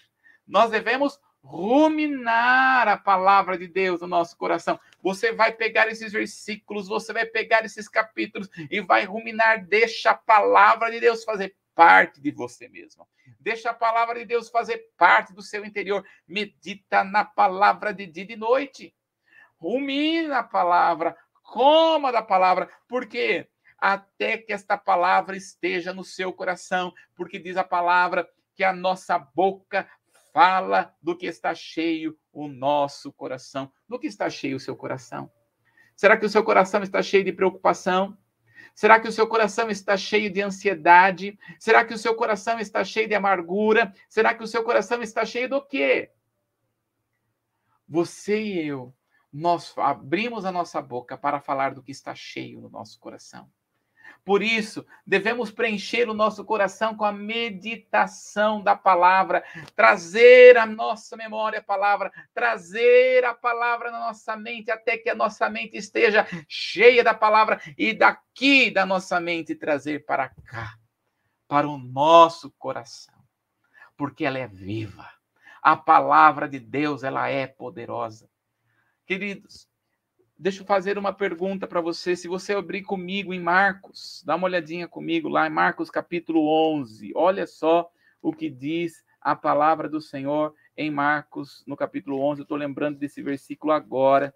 [0.47, 4.79] Nós devemos ruminar a palavra de Deus no nosso coração.
[5.03, 9.67] Você vai pegar esses versículos, você vai pegar esses capítulos e vai ruminar.
[9.67, 13.09] Deixa a palavra de Deus fazer parte de você mesmo.
[13.39, 16.05] Deixa a palavra de Deus fazer parte do seu interior.
[16.27, 18.95] Medita na palavra de dia e de noite.
[19.59, 23.49] Rumina a palavra, coma da palavra, porque
[23.79, 29.19] até que esta palavra esteja no seu coração, porque diz a palavra que a nossa
[29.19, 29.89] boca
[30.33, 33.73] fala do que está cheio o nosso coração.
[33.89, 35.31] Do que está cheio o seu coração?
[35.97, 38.17] Será que o seu coração está cheio de preocupação?
[38.75, 41.39] Será que o seu coração está cheio de ansiedade?
[41.59, 43.93] Será que o seu coração está cheio de amargura?
[44.09, 46.11] Será que o seu coração está cheio do quê?
[47.89, 48.95] Você e eu,
[49.33, 53.51] nós abrimos a nossa boca para falar do que está cheio no nosso coração.
[54.25, 59.43] Por isso, devemos preencher o nosso coração com a meditação da palavra,
[59.75, 65.15] trazer a nossa memória a palavra, trazer a palavra na nossa mente, até que a
[65.15, 70.77] nossa mente esteja cheia da palavra e daqui da nossa mente trazer para cá,
[71.49, 73.15] para o nosso coração,
[73.97, 75.09] porque ela é viva.
[75.63, 78.29] A palavra de Deus, ela é poderosa.
[79.07, 79.70] Queridos,
[80.41, 82.17] Deixa eu fazer uma pergunta para você.
[82.17, 86.49] Se você abrir comigo em Marcos, dá uma olhadinha comigo lá em Marcos capítulo
[86.79, 87.13] 11.
[87.15, 92.41] Olha só o que diz a palavra do Senhor em Marcos, no capítulo 11.
[92.41, 94.35] Eu estou lembrando desse versículo agora.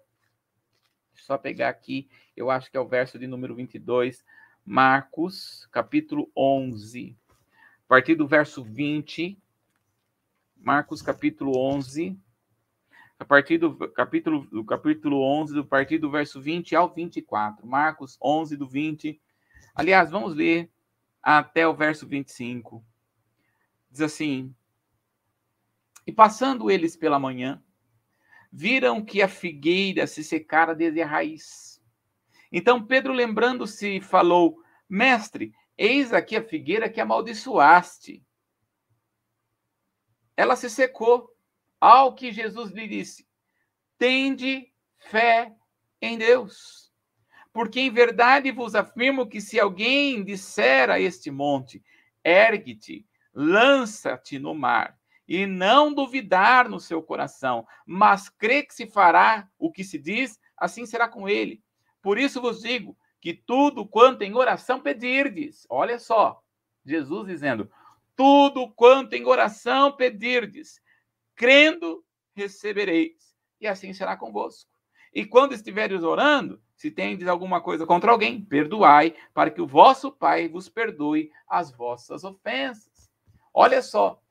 [1.15, 4.23] Só pegar aqui, eu acho que é o verso de número 22.
[4.63, 7.17] Marcos, capítulo 11.
[7.33, 9.41] A partir do verso 20.
[10.55, 12.15] Marcos, capítulo 11
[13.17, 17.65] a partir do capítulo, do capítulo 11, do partir do verso 20 ao 24.
[17.65, 19.19] Marcos 11, do 20.
[19.73, 20.69] Aliás, vamos ler
[21.21, 22.85] até o verso 25.
[23.89, 24.53] Diz assim:
[26.05, 27.63] E passando eles pela manhã,
[28.51, 31.81] viram que a figueira se secara desde a raiz.
[32.51, 34.57] Então Pedro, lembrando-se, falou:
[34.89, 38.25] Mestre, eis aqui a figueira que amaldiçoaste.
[40.37, 41.34] Ela se secou.
[41.79, 43.27] Ao que Jesus lhe disse:
[43.97, 45.53] Tende fé
[46.01, 46.91] em Deus.
[47.53, 51.83] Porque em verdade vos afirmo que se alguém disser a este monte:
[52.23, 59.49] Ergue-te, lança-te no mar, e não duvidar no seu coração, mas crê que se fará
[59.57, 61.63] o que se diz, assim será com ele.
[62.01, 66.41] Por isso vos digo que tudo quanto em oração pedirdes, olha só,
[66.85, 67.71] Jesus dizendo:
[68.15, 70.79] tudo quanto em oração pedirdes,
[71.35, 74.69] crendo, recebereis, e assim será convosco.
[75.13, 80.11] E quando estiveres orando, se tendes alguma coisa contra alguém, perdoai, para que o vosso
[80.11, 83.09] Pai vos perdoe as vossas ofensas.
[83.53, 84.21] Olha só,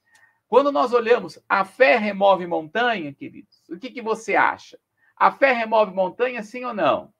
[0.47, 4.79] quando nós olhamos, a fé remove montanha, queridos, o que, que você acha?
[5.17, 7.13] A fé remove montanha, sim ou não?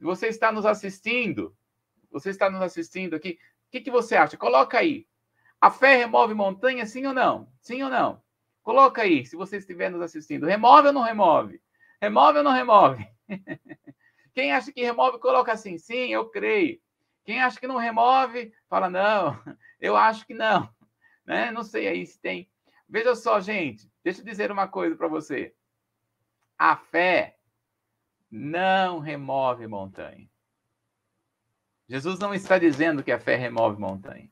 [0.00, 1.54] Você está nos assistindo,
[2.10, 4.36] você está nos assistindo aqui, o que, que você acha?
[4.36, 5.06] Coloca aí.
[5.60, 7.52] A fé remove montanha, sim ou não?
[7.60, 8.22] Sim ou não?
[8.66, 10.44] Coloca aí, se você estiver nos assistindo.
[10.44, 11.62] Remove ou não remove?
[12.02, 13.08] Remove ou não remove?
[14.34, 16.80] Quem acha que remove, coloca assim, sim, eu creio.
[17.24, 19.40] Quem acha que não remove, fala, não,
[19.80, 20.68] eu acho que não.
[21.24, 21.50] Né?
[21.52, 22.48] Não sei aí se tem.
[22.88, 25.54] Veja só, gente, deixa eu dizer uma coisa para você.
[26.56, 27.36] A fé
[28.28, 30.28] não remove montanha.
[31.88, 34.30] Jesus não está dizendo que a fé remove montanha.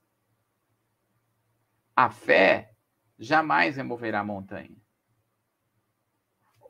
[1.97, 2.74] A fé
[3.19, 4.77] jamais removerá a montanha.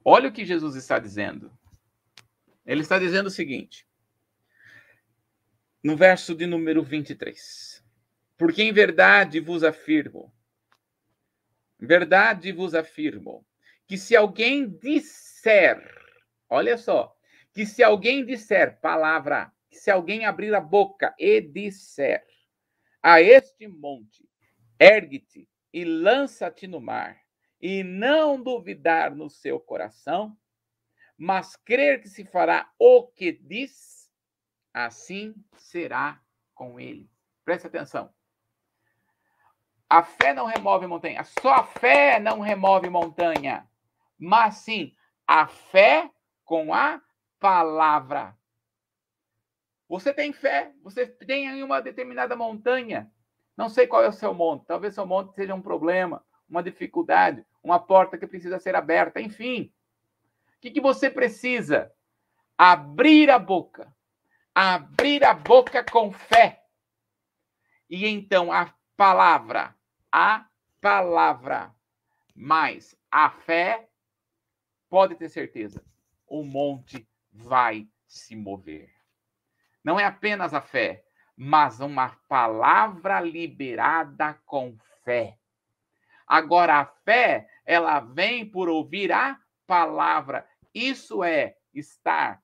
[0.05, 1.51] Olha o que Jesus está dizendo.
[2.67, 3.87] Ele está dizendo o seguinte,
[5.83, 7.85] no verso de número 23.
[8.37, 10.33] Porque em verdade vos afirmo,
[11.79, 13.47] verdade vos afirmo,
[13.87, 15.79] que se alguém disser,
[16.49, 17.15] olha só,
[17.53, 22.27] que se alguém disser palavra, que se alguém abrir a boca e disser
[23.03, 24.29] a este monte,
[24.81, 27.21] ergue-te e lança-te no mar,
[27.61, 30.39] e não duvidar no seu coração,
[31.19, 34.09] mas crer que se fará o que diz,
[34.73, 36.23] assim será
[36.55, 37.11] com ele.
[37.45, 38.15] Preste atenção.
[39.91, 43.69] A fé não remove montanha, só a fé não remove montanha,
[44.17, 44.95] mas sim
[45.27, 46.09] a fé
[46.45, 47.03] com a
[47.41, 48.39] palavra.
[49.89, 53.13] Você tem fé, você tem em uma determinada montanha.
[53.57, 57.45] Não sei qual é o seu monte, talvez seu monte seja um problema, uma dificuldade,
[57.63, 59.73] uma porta que precisa ser aberta, enfim.
[60.57, 61.93] O que, que você precisa?
[62.59, 63.95] Abrir a boca.
[64.55, 66.65] Abrir a boca com fé.
[67.89, 69.75] E então a palavra,
[70.11, 70.47] a
[70.81, 71.75] palavra,
[72.35, 73.89] mais a fé,
[74.89, 75.85] pode ter certeza,
[76.27, 78.91] o monte vai se mover.
[79.83, 81.05] Não é apenas a fé,
[81.37, 85.37] mas uma palavra liberada com fé.
[86.27, 90.47] Agora, a fé, ela vem por ouvir a palavra.
[90.75, 92.43] Isso é estar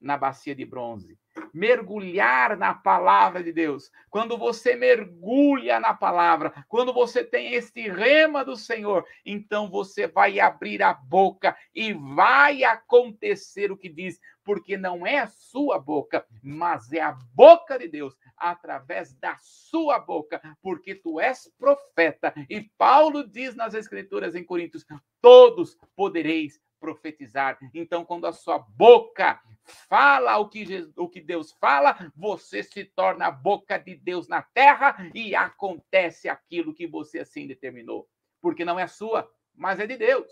[0.00, 1.18] na bacia de bronze
[1.52, 3.90] mergulhar na palavra de Deus.
[4.10, 10.40] Quando você mergulha na palavra, quando você tem este rema do Senhor, então você vai
[10.40, 16.26] abrir a boca e vai acontecer o que diz, porque não é a sua boca,
[16.42, 22.34] mas é a boca de Deus através da sua boca, porque tu és profeta.
[22.50, 24.84] E Paulo diz nas escrituras em Coríntios:
[25.20, 27.56] todos podereis profetizar.
[27.72, 29.40] Então, quando a sua boca
[29.88, 34.26] fala o que, Jesus, o que Deus fala, você se torna a boca de Deus
[34.26, 38.08] na terra e acontece aquilo que você assim determinou.
[38.40, 40.28] Porque não é sua, mas é de Deus.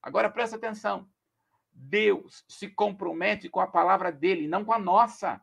[0.00, 1.08] Agora presta atenção.
[1.72, 5.42] Deus se compromete com a palavra dele, não com a nossa.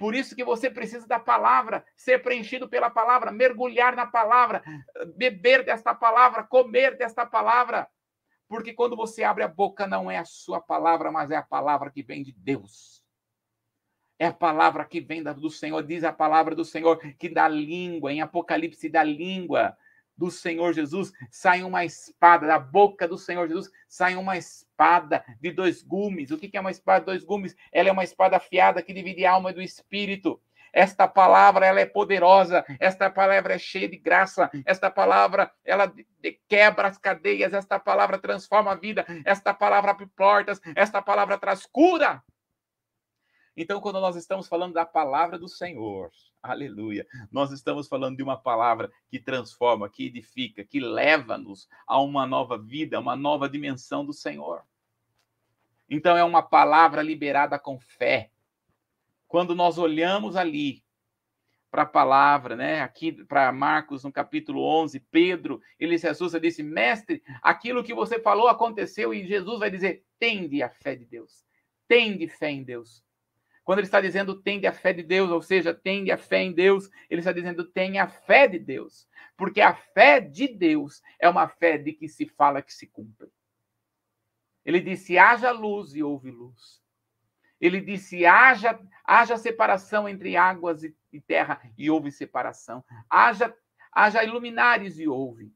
[0.00, 4.64] Por isso que você precisa da palavra, ser preenchido pela palavra, mergulhar na palavra,
[5.14, 7.86] beber desta palavra, comer desta palavra.
[8.48, 11.90] Porque quando você abre a boca, não é a sua palavra, mas é a palavra
[11.90, 13.04] que vem de Deus.
[14.18, 18.10] É a palavra que vem do Senhor, diz a palavra do Senhor, que da língua,
[18.10, 19.76] em Apocalipse, da língua
[20.20, 25.50] do Senhor Jesus, sai uma espada, da boca do Senhor Jesus, sai uma espada de
[25.50, 26.30] dois gumes.
[26.30, 27.56] O que é uma espada de dois gumes?
[27.72, 30.38] Ela é uma espada afiada que divide a alma do espírito.
[30.74, 35.90] Esta palavra ela é poderosa, esta palavra é cheia de graça, esta palavra ela
[36.46, 41.64] quebra as cadeias, esta palavra transforma a vida, esta palavra abre portas, esta palavra traz
[41.64, 42.22] cura.
[43.56, 46.10] Então, quando nós estamos falando da palavra do Senhor,
[46.42, 52.26] aleluia, nós estamos falando de uma palavra que transforma, que edifica, que leva-nos a uma
[52.26, 54.62] nova vida, uma nova dimensão do Senhor.
[55.88, 58.30] Então, é uma palavra liberada com fé,
[59.26, 60.82] quando nós olhamos ali
[61.70, 62.80] para a palavra, né?
[62.80, 68.18] Aqui para Marcos, no capítulo 11, Pedro, ele se assusta disse: Mestre, aquilo que você
[68.18, 71.44] falou aconteceu, e Jesus vai dizer: tende a fé de Deus,
[71.86, 73.04] tende fé em Deus.
[73.70, 76.52] Quando ele está dizendo tende a fé de Deus, ou seja, tende a fé em
[76.52, 79.08] Deus, ele está dizendo tenha a fé de Deus.
[79.36, 83.28] Porque a fé de Deus é uma fé de que se fala que se cumpre.
[84.64, 86.82] Ele disse: haja luz e houve luz.
[87.60, 92.84] Ele disse: haja, haja separação entre águas e, e terra, e houve separação.
[93.08, 93.56] Haja,
[93.92, 95.54] haja iluminares, e houve.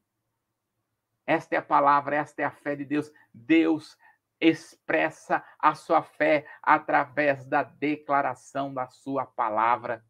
[1.26, 3.10] Esta é a palavra, esta é a fé de Deus.
[3.32, 3.98] Deus
[4.46, 10.04] expressa a sua fé através da declaração da sua palavra.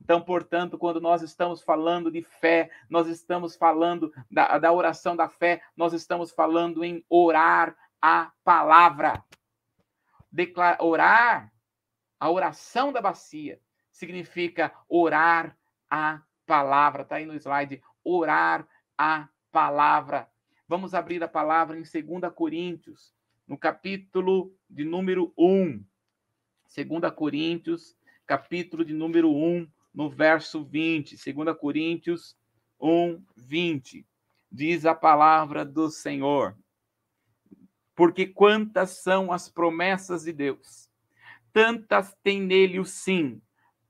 [0.00, 5.28] Então, portanto, quando nós estamos falando de fé, nós estamos falando da, da oração da
[5.28, 9.22] fé, nós estamos falando em orar a palavra
[10.34, 11.52] declarar, orar,
[12.18, 13.60] a oração da bacia,
[13.92, 15.56] significa orar
[15.88, 17.02] a palavra.
[17.02, 18.66] Está aí no slide, orar
[18.98, 20.28] a palavra.
[20.66, 23.14] Vamos abrir a palavra em 2 Coríntios,
[23.46, 25.84] no capítulo de número 1.
[26.74, 31.16] 2 Coríntios, capítulo de número 1, no verso 20.
[31.16, 32.36] 2 Coríntios
[32.80, 34.06] 1, 20.
[34.50, 36.56] Diz a palavra do Senhor.
[37.94, 40.88] Porque quantas são as promessas de Deus,
[41.52, 43.40] tantas tem nele o sim,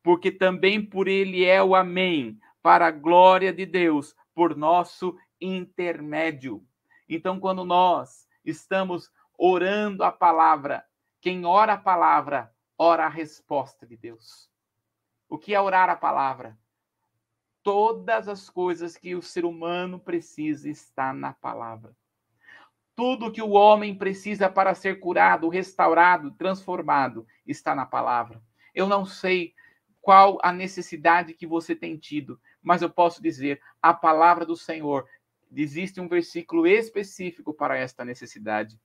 [0.02, 6.62] porque também por ele é o amém, para a glória de Deus, por nosso intermédio.
[7.08, 10.84] Então, quando nós estamos orando a palavra,
[11.20, 14.50] quem ora a palavra, ora a resposta de Deus.
[15.28, 16.58] O que é orar a palavra?
[17.62, 21.96] Todas as coisas que o ser humano precisa está na palavra.
[22.94, 28.40] Tudo que o homem precisa para ser curado, restaurado, transformado está na palavra.
[28.74, 29.54] Eu não sei
[30.00, 35.08] qual a necessidade que você tem tido, mas eu posso dizer, a palavra do Senhor,
[35.50, 38.78] existe um versículo específico para esta necessidade.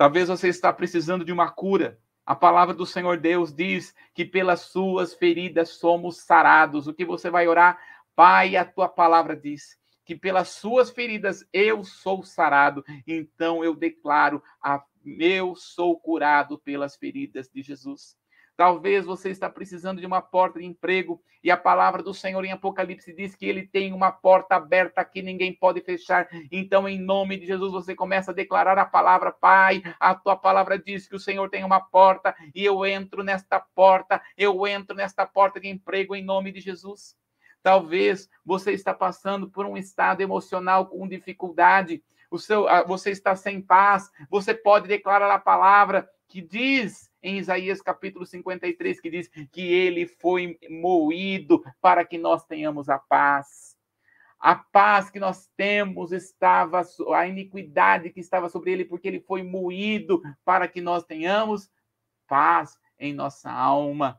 [0.00, 2.00] Talvez você está precisando de uma cura.
[2.24, 6.86] A palavra do Senhor Deus diz que pelas suas feridas somos sarados.
[6.86, 7.78] O que você vai orar?
[8.16, 12.82] Pai, a tua palavra diz que pelas suas feridas eu sou sarado.
[13.06, 18.16] Então eu declaro: a, eu sou curado pelas feridas de Jesus.
[18.60, 22.52] Talvez você está precisando de uma porta de emprego e a palavra do Senhor em
[22.52, 26.28] Apocalipse diz que ele tem uma porta aberta que ninguém pode fechar.
[26.52, 30.78] Então, em nome de Jesus, você começa a declarar a palavra, Pai, a tua palavra
[30.78, 35.24] diz que o Senhor tem uma porta e eu entro nesta porta, eu entro nesta
[35.24, 37.16] porta de emprego em nome de Jesus.
[37.62, 43.62] Talvez você está passando por um estado emocional com dificuldade, o seu, você está sem
[43.62, 49.60] paz, você pode declarar a palavra que diz em Isaías capítulo 53, que diz que
[49.60, 53.78] ele foi moído para que nós tenhamos a paz.
[54.38, 56.82] A paz que nós temos estava,
[57.14, 61.70] a iniquidade que estava sobre ele, porque ele foi moído para que nós tenhamos
[62.26, 64.18] paz em nossa alma.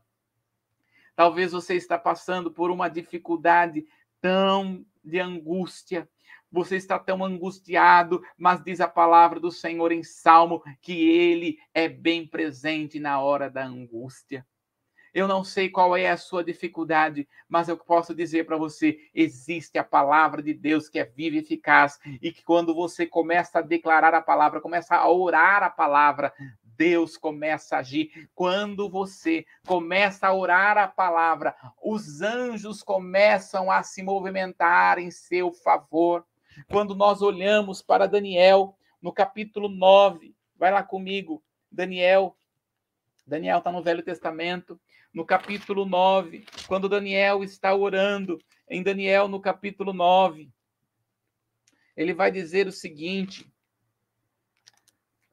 [1.16, 3.86] Talvez você está passando por uma dificuldade
[4.20, 6.08] tão de angústia,
[6.52, 11.88] você está tão angustiado, mas diz a palavra do Senhor em Salmo que ele é
[11.88, 14.46] bem presente na hora da angústia.
[15.14, 19.78] Eu não sei qual é a sua dificuldade, mas eu posso dizer para você: existe
[19.78, 23.62] a palavra de Deus que é viva e eficaz, e que quando você começa a
[23.62, 26.34] declarar a palavra, começa a orar a palavra,
[26.64, 28.30] Deus começa a agir.
[28.34, 35.52] Quando você começa a orar a palavra, os anjos começam a se movimentar em seu
[35.52, 36.26] favor.
[36.68, 42.38] Quando nós olhamos para Daniel, no capítulo 9, vai lá comigo, Daniel.
[43.26, 44.80] Daniel está no Velho Testamento,
[45.14, 48.40] no capítulo 9, quando Daniel está orando,
[48.70, 50.50] em Daniel, no capítulo 9,
[51.96, 53.52] ele vai dizer o seguinte.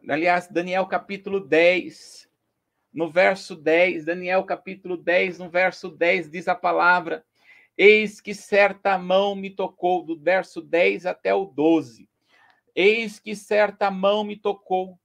[0.08, 2.28] Aliás, Daniel capítulo 10,
[2.92, 7.24] no verso 10, Daniel capítulo 10, no verso 10, diz a palavra:
[7.80, 12.10] Eis que certa mão me tocou, do verso 10 até o 12.
[12.74, 14.98] Eis que certa mão me tocou,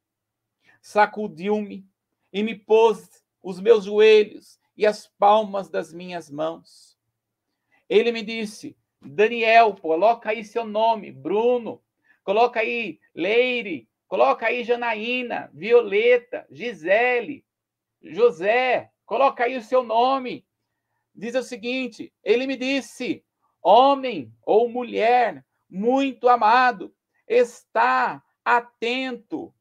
[0.81, 1.87] sacudiu-me
[2.33, 6.97] e me pôs os meus joelhos e as palmas das minhas mãos.
[7.87, 11.79] Ele me disse: Daniel, coloca aí seu nome, Bruno,
[12.23, 17.45] coloca aí Leire, coloca aí Janaína, Violeta, Gisele,
[18.01, 20.43] José, coloca aí o seu nome
[21.13, 23.23] diz o seguinte: ele me disse,
[23.61, 26.93] homem ou mulher muito amado,
[27.27, 29.53] está atento,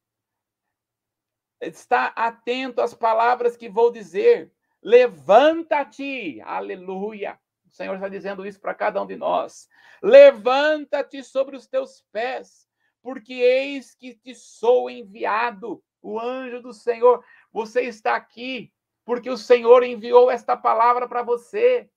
[1.61, 4.53] está atento às palavras que vou dizer.
[4.82, 7.38] Levanta-te, aleluia.
[7.64, 9.68] O Senhor está dizendo isso para cada um de nós.
[10.03, 12.68] Levanta-te sobre os teus pés,
[13.00, 17.24] porque eis que te sou enviado, o anjo do Senhor.
[17.53, 18.72] Você está aqui
[19.05, 21.90] porque o Senhor enviou esta palavra para você.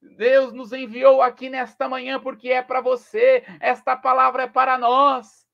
[0.00, 5.46] Deus nos enviou aqui nesta manhã porque é para você, esta palavra é para nós.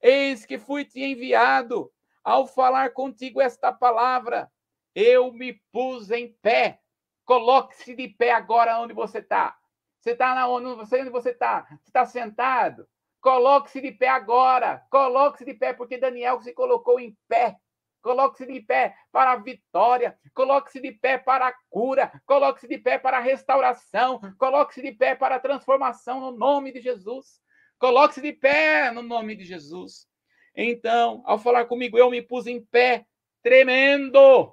[0.00, 1.92] Eis que fui te enviado
[2.22, 4.50] ao falar contigo esta palavra.
[4.94, 6.80] Eu me pus em pé.
[7.24, 9.56] Coloque-se de pé agora onde você está.
[10.00, 11.66] Você está na onde você onde você está?
[11.68, 12.88] Você está sentado?
[13.20, 14.86] Coloque-se de pé agora.
[14.90, 17.58] Coloque-se de pé porque Daniel se colocou em pé
[18.00, 22.98] Coloque-se de pé para a vitória, coloque-se de pé para a cura, coloque-se de pé
[22.98, 27.40] para a restauração, coloque-se de pé para a transformação no nome de Jesus.
[27.78, 30.06] Coloque-se de pé no nome de Jesus.
[30.54, 33.06] Então, ao falar comigo, eu me pus em pé,
[33.42, 34.52] tremendo.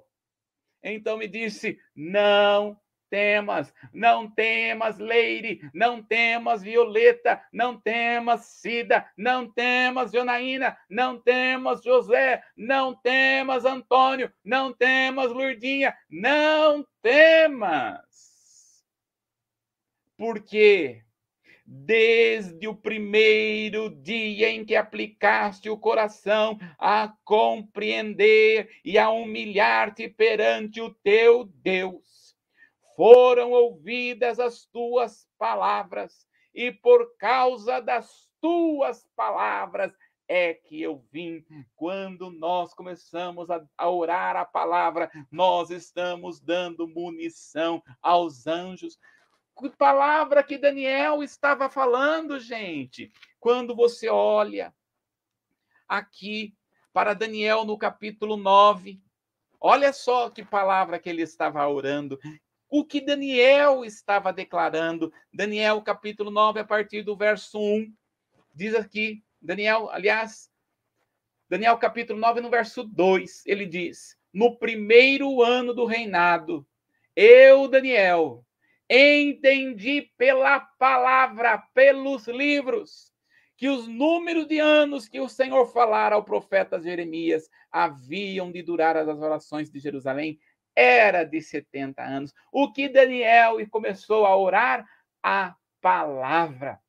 [0.84, 2.80] Então me disse: Não
[3.16, 11.82] temas, não temas, Leire, não temas, Violeta, não temas, Cida, não temas, Jonaína, não temas,
[11.82, 18.04] José, não temas, Antônio, não temas, Lurdinha, não temas.
[20.18, 21.02] Porque
[21.66, 30.82] desde o primeiro dia em que aplicaste o coração a compreender e a humilhar-te perante
[30.82, 32.16] o teu Deus
[32.96, 39.92] foram ouvidas as tuas palavras, e por causa das tuas palavras
[40.28, 41.46] é que eu vim.
[41.76, 48.98] Quando nós começamos a, a, orar a palavra, nós estamos dando munição aos anjos.
[49.58, 53.12] Que palavra que Daniel estava falando, gente?
[53.40, 54.74] Quando você olha
[55.88, 56.56] aqui
[56.92, 59.02] para Daniel no capítulo 9,
[59.60, 62.20] olha só que palavra que ele estava orando
[62.70, 65.12] o que Daniel estava declarando.
[65.34, 67.94] Daniel, capítulo 9, a partir do verso 1,
[68.54, 70.50] diz aqui, Daniel, aliás,
[71.50, 76.68] Daniel, capítulo 9, no verso 2, ele diz: No primeiro ano do reinado,
[77.16, 78.44] eu, Daniel,
[78.90, 83.12] entendi pela palavra, pelos livros,
[83.56, 88.98] que os números de anos que o Senhor falara ao profeta Jeremias haviam de durar
[88.98, 90.40] as orações de Jerusalém
[90.76, 92.34] era de 70 anos.
[92.52, 94.86] O que Daniel começou a orar?
[95.24, 96.80] A palavra.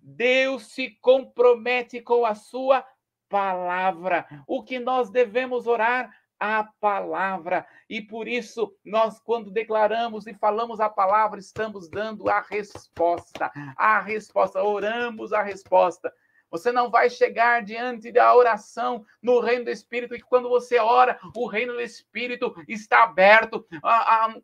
[0.00, 2.84] Deus se compromete com a sua
[3.28, 4.26] palavra.
[4.46, 6.10] O que nós devemos orar?
[6.40, 7.66] A palavra.
[7.88, 13.50] E por isso, nós, quando declaramos e falamos a palavra, estamos dando a resposta.
[13.76, 14.62] A resposta.
[14.62, 16.12] Oramos a resposta.
[16.54, 21.18] Você não vai chegar diante da oração no reino do Espírito, e quando você ora,
[21.34, 23.66] o reino do Espírito está aberto.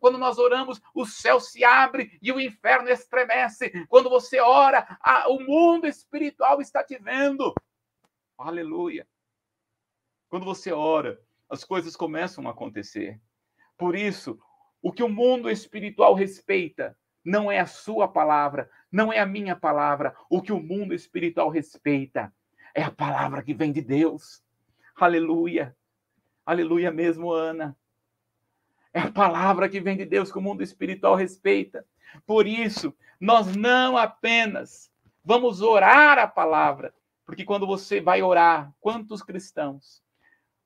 [0.00, 3.86] Quando nós oramos, o céu se abre e o inferno estremece.
[3.86, 4.98] Quando você ora,
[5.28, 7.54] o mundo espiritual está te vendo.
[8.36, 9.06] Aleluia.
[10.28, 13.20] Quando você ora, as coisas começam a acontecer.
[13.78, 14.36] Por isso,
[14.82, 19.54] o que o mundo espiritual respeita não é a sua palavra, não é a minha
[19.54, 20.14] palavra.
[20.28, 22.32] O que o mundo espiritual respeita
[22.74, 24.42] é a palavra que vem de Deus.
[24.96, 25.76] Aleluia.
[26.44, 27.76] Aleluia mesmo, Ana.
[28.92, 31.86] É a palavra que vem de Deus que o mundo espiritual respeita.
[32.26, 34.90] Por isso, nós não apenas
[35.24, 36.92] vamos orar a palavra,
[37.24, 40.02] porque quando você vai orar, quantos cristãos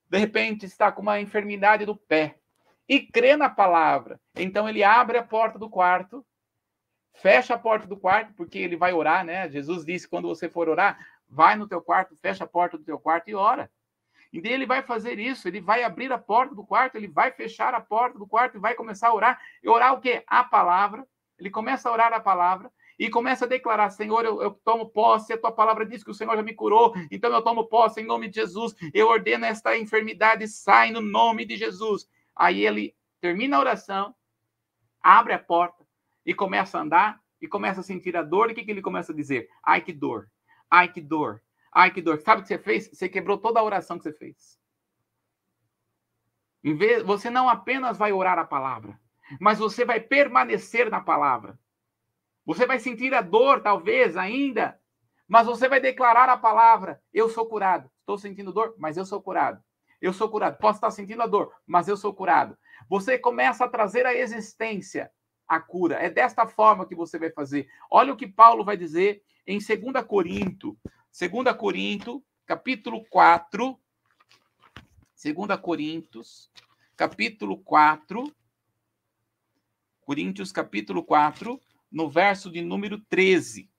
[0.08, 2.38] de repente está com uma enfermidade do pé
[2.88, 6.24] e crê na palavra, então ele abre a porta do quarto
[7.14, 9.48] fecha a porta do quarto, porque ele vai orar, né?
[9.48, 10.98] Jesus disse: quando você for orar,
[11.28, 13.70] vai no teu quarto, fecha a porta do teu quarto e ora.
[14.32, 17.30] E daí ele vai fazer isso, ele vai abrir a porta do quarto, ele vai
[17.30, 19.40] fechar a porta do quarto e vai começar a orar.
[19.62, 20.24] E orar o quê?
[20.26, 21.06] A palavra.
[21.38, 25.32] Ele começa a orar a palavra e começa a declarar: Senhor, eu, eu, tomo posse,
[25.32, 28.06] a tua palavra diz que o Senhor já me curou, então eu tomo posse em
[28.06, 28.74] nome de Jesus.
[28.92, 32.08] Eu ordeno esta enfermidade, sai no nome de Jesus.
[32.34, 34.14] Aí ele termina a oração,
[35.00, 35.83] abre a porta,
[36.24, 38.80] e começa a andar e começa a sentir a dor, e o que, que ele
[38.80, 39.48] começa a dizer?
[39.62, 40.30] Ai, que dor!
[40.70, 41.42] Ai, que dor!
[41.72, 42.20] Ai, que dor!
[42.20, 42.88] Sabe o que você fez?
[42.88, 44.58] Você quebrou toda a oração que você fez.
[46.62, 48.98] Em vez, você não apenas vai orar a palavra,
[49.38, 51.58] mas você vai permanecer na palavra.
[52.46, 54.80] Você vai sentir a dor, talvez, ainda,
[55.28, 57.90] mas você vai declarar a palavra: Eu sou curado.
[58.00, 59.62] Estou sentindo dor, mas eu sou curado.
[60.00, 60.58] Eu sou curado.
[60.58, 62.56] Posso estar sentindo a dor, mas eu sou curado.
[62.88, 65.10] Você começa a trazer a existência
[65.46, 65.96] a cura.
[65.96, 67.68] É desta forma que você vai fazer.
[67.90, 70.76] Olha o que Paulo vai dizer em 2 Corinto.
[71.18, 73.78] 2 Corinto, capítulo 4.
[75.22, 76.50] 2 Coríntios,
[76.96, 78.24] capítulo 4.
[80.00, 81.58] Coríntios, capítulo 4,
[81.90, 83.70] no verso de número 13.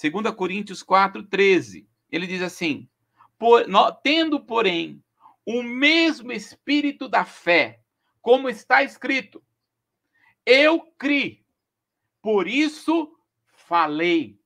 [0.00, 1.88] 2 Coríntios 4, 13.
[2.10, 2.88] Ele diz assim:
[3.38, 5.02] por, no, Tendo, porém,
[5.46, 7.80] o mesmo espírito da fé,
[8.20, 9.42] como está escrito,
[10.46, 11.44] eu criei,
[12.20, 13.16] por isso
[13.46, 14.40] falei.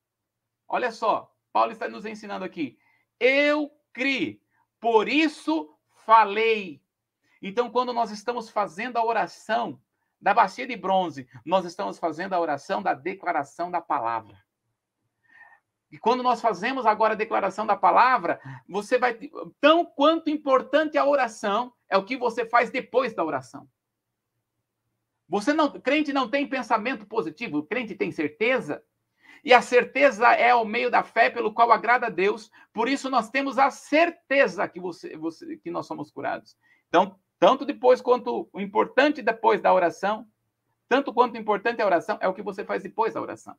[0.67, 2.77] Olha só, Paulo está nos ensinando aqui.
[3.19, 4.41] Eu criei,
[4.79, 5.75] por isso
[6.05, 6.81] falei.
[7.41, 9.81] Então, quando nós estamos fazendo a oração
[10.21, 14.37] da bacia de bronze, nós estamos fazendo a oração da declaração da palavra.
[15.91, 19.17] E quando nós fazemos agora a declaração da palavra, você vai.
[19.59, 23.67] Tão quanto importante a oração é o que você faz depois da oração.
[25.29, 28.83] Você não, crente não tem pensamento positivo, crente tem certeza.
[29.43, 32.51] E a certeza é o meio da fé pelo qual agrada a Deus.
[32.73, 36.57] Por isso nós temos a certeza que você, você que nós somos curados.
[36.87, 40.27] Então, tanto depois quanto o importante depois da oração,
[40.89, 43.55] tanto quanto importante a oração é o que você faz depois da oração.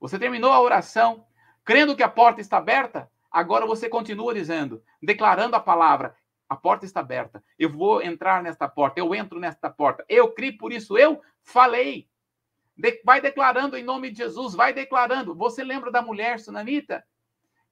[0.00, 1.26] Você terminou a oração,
[1.64, 6.16] crendo que a porta está aberta, agora você continua dizendo, declarando a palavra:
[6.48, 7.42] a porta está aberta.
[7.58, 9.00] Eu vou entrar nesta porta.
[9.00, 10.04] Eu entro nesta porta.
[10.08, 12.08] Eu criei, por isso eu falei.
[12.76, 14.54] De, vai declarando em nome de Jesus.
[14.54, 15.34] Vai declarando.
[15.34, 17.04] Você lembra da mulher sunamita?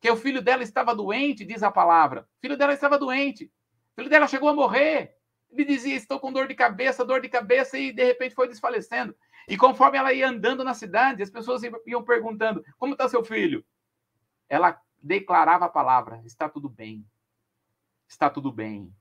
[0.00, 2.22] Que o filho dela estava doente, diz a palavra.
[2.22, 3.50] O filho dela estava doente.
[3.92, 5.16] O filho dela chegou a morrer.
[5.50, 9.14] Ele dizia: Estou com dor de cabeça, dor de cabeça, e de repente foi desfalecendo.
[9.46, 13.64] E conforme ela ia andando na cidade, as pessoas iam perguntando: Como está seu filho?
[14.48, 17.06] Ela declarava a palavra: Está tudo bem
[18.08, 18.94] está tudo bem.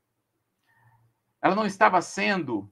[1.41, 2.71] Ela não estava sendo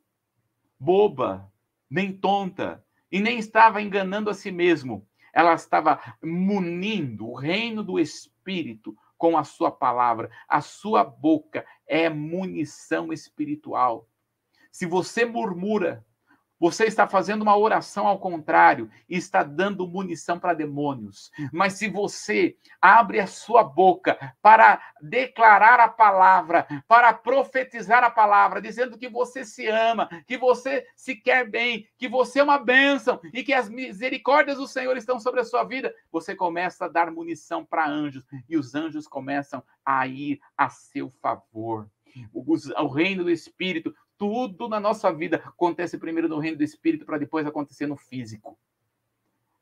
[0.80, 1.52] boba,
[1.90, 5.08] nem tonta, e nem estava enganando a si mesmo.
[5.34, 10.32] Ela estava munindo o reino do Espírito com a sua palavra.
[10.48, 14.08] A sua boca é munição espiritual.
[14.72, 16.06] Se você murmura,
[16.62, 21.32] Você está fazendo uma oração ao contrário e está dando munição para demônios.
[21.52, 28.62] Mas se você abre a sua boca para declarar a palavra, para profetizar a palavra,
[28.62, 33.20] dizendo que você se ama, que você se quer bem, que você é uma bênção
[33.34, 37.10] e que as misericórdias do Senhor estão sobre a sua vida, você começa a dar
[37.10, 41.90] munição para anjos e os anjos começam a ir a seu favor.
[42.34, 47.18] O, reino do Espírito tudo na nossa vida acontece primeiro no reino do espírito para
[47.18, 48.56] depois acontecer no físico.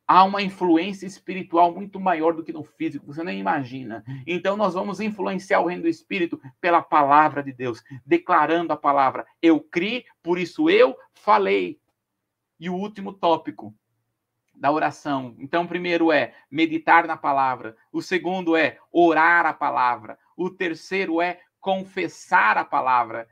[0.06, 4.04] Há uma influência espiritual muito maior do que no físico, você nem imagina.
[4.28, 9.26] Então nós vamos influenciar o reino do espírito pela palavra de Deus, declarando a palavra.
[9.42, 11.80] Eu criei, por isso eu falei.
[12.60, 13.74] E o último tópico
[14.54, 15.38] da oração.
[15.40, 17.78] Então, primeiro é meditar na palavra.
[17.94, 20.20] O segundo é orar a palavra.
[20.36, 23.26] O terceiro é confessar a palavra.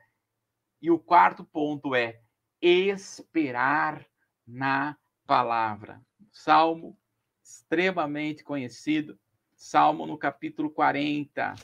[0.82, 2.20] E o quarto ponto é
[2.62, 4.06] esperar
[4.46, 6.02] na palavra.
[6.32, 6.98] Salmo
[7.44, 9.18] extremamente conhecido,
[9.56, 11.56] Salmo no capítulo 40.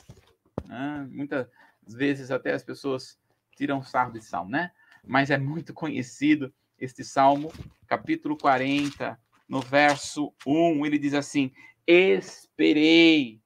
[0.64, 1.08] Né?
[1.10, 1.48] Muitas
[1.86, 3.18] vezes até as pessoas
[3.56, 4.70] tiram sarro de Salmo, né?
[5.06, 7.52] Mas é muito conhecido este Salmo,
[7.86, 11.52] capítulo 40, no verso 1, ele diz assim:
[11.86, 13.40] Esperei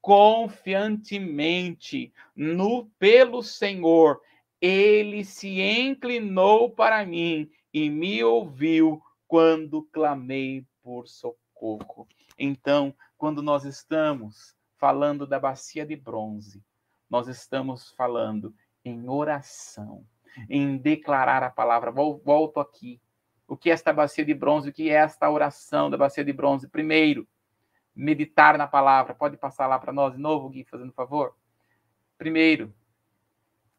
[0.00, 4.20] confiantemente no pelo Senhor
[4.60, 12.08] ele se inclinou para mim e me ouviu quando clamei por socorro.
[12.38, 16.62] Então, quando nós estamos falando da bacia de bronze,
[17.08, 18.54] nós estamos falando
[18.84, 20.04] em oração,
[20.48, 21.90] em declarar a palavra.
[21.90, 23.00] Volto aqui.
[23.48, 24.68] O que é esta bacia de bronze?
[24.68, 26.68] O que é esta oração da bacia de bronze?
[26.68, 27.26] Primeiro,
[27.94, 29.14] meditar na palavra.
[29.14, 31.34] Pode passar lá para nós de novo, Gui, fazendo favor?
[32.18, 32.74] Primeiro,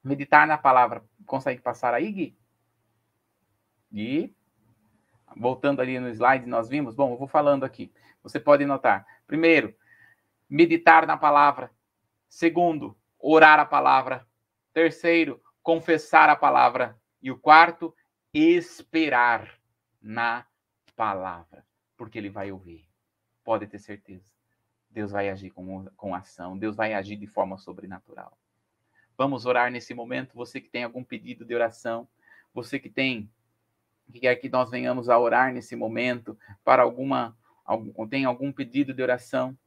[0.04, 1.04] meditar na palavra.
[1.26, 2.38] Consegue passar aí, Gui?
[3.92, 4.36] Gui?
[5.36, 6.96] Voltando ali no slide, nós vimos.
[6.96, 7.92] Bom, eu vou falando aqui.
[8.24, 9.06] Você pode notar.
[9.26, 9.76] Primeiro,
[10.50, 11.72] meditar na palavra.
[12.30, 14.28] Segundo, orar a palavra.
[14.74, 17.00] Terceiro, confessar a palavra.
[17.22, 17.94] E o quarto,
[18.34, 19.60] esperar
[20.02, 20.46] na
[20.96, 21.66] palavra.
[21.96, 22.88] Porque ele vai ouvir.
[23.44, 24.26] Pode ter certeza.
[24.90, 26.58] Deus vai agir com, com ação.
[26.58, 28.38] Deus vai agir de forma sobrenatural.
[29.18, 30.36] Vamos orar nesse momento.
[30.36, 32.08] Você que tem algum pedido de oração,
[32.54, 33.30] você que tem
[34.12, 38.94] que quer que nós venhamos a orar nesse momento para alguma algum, tem algum pedido
[38.94, 39.58] de oração.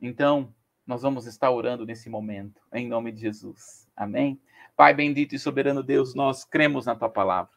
[0.00, 0.54] Então,
[0.86, 3.88] nós vamos estar orando nesse momento, em nome de Jesus.
[3.96, 4.40] Amém?
[4.76, 7.52] Pai bendito e soberano Deus, nós cremos na tua palavra.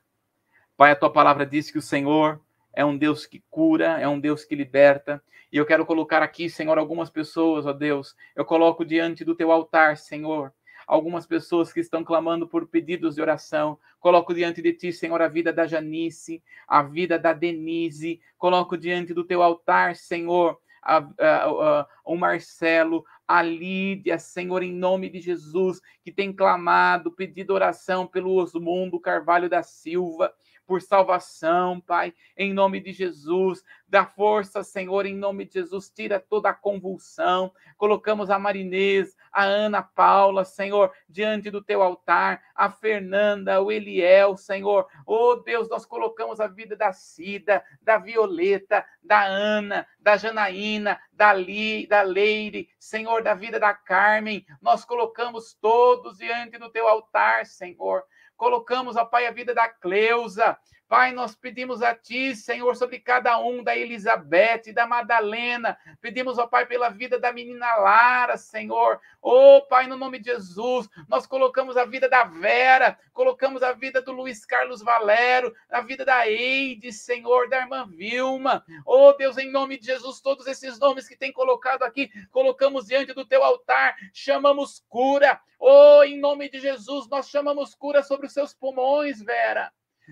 [0.75, 2.41] Pai, a tua palavra diz que o Senhor
[2.77, 5.19] é um Deus que cura, é um Deus que liberta.
[5.51, 9.51] E eu quero colocar aqui, Senhor, algumas pessoas, ó Deus, eu coloco diante do teu
[9.51, 10.53] altar, Senhor,
[10.85, 13.79] algumas pessoas que estão clamando por pedidos de oração.
[13.99, 18.21] Coloco diante de ti, Senhor, a vida da Janice, a vida da Denise.
[18.37, 24.71] Coloco diante do teu altar, Senhor, a, a, a, o Marcelo, a Lídia, Senhor, em
[24.71, 30.31] nome de Jesus, que tem clamado, pedido oração pelo Osmundo Carvalho da Silva
[30.67, 33.63] por salvação, Pai, em nome de Jesus.
[33.87, 35.89] Dá força, Senhor, em nome de Jesus.
[35.89, 37.53] Tira toda a convulsão.
[37.77, 42.43] Colocamos a Marinês, a Ana Paula, Senhor, diante do teu altar.
[42.53, 44.87] A Fernanda, o Eliel, Senhor.
[45.05, 51.31] Oh, Deus, nós colocamos a vida da Cida, da Violeta, da Ana, da Janaína, da,
[51.31, 54.45] Li, da Leire, Senhor, da vida da Carmen.
[54.61, 58.03] Nós colocamos todos diante do teu altar, Senhor.
[58.37, 60.57] Colocamos, ó Pai, a vida da Cleusa.
[60.87, 65.77] Pai, nós pedimos a Ti, Senhor, sobre cada um, da Elizabeth, da Madalena.
[65.99, 68.97] Pedimos, ó Pai, pela vida da menina Lara, Senhor.
[69.21, 73.73] Ô, oh, Pai, no nome de Jesus, nós colocamos a vida da Vera, colocamos a
[73.73, 78.63] vida do Luiz Carlos Valero, a vida da Eide, Senhor, da irmã Vilma.
[78.85, 82.87] Ô, oh, Deus, em nome de Jesus, todos esses nomes que tem colocado aqui, colocamos
[82.87, 85.37] diante do Teu altar, chamamos cura.
[85.59, 89.69] Ô, oh, em nome de Jesus, nós chamamos cura sobre os seus pulmões, Vera.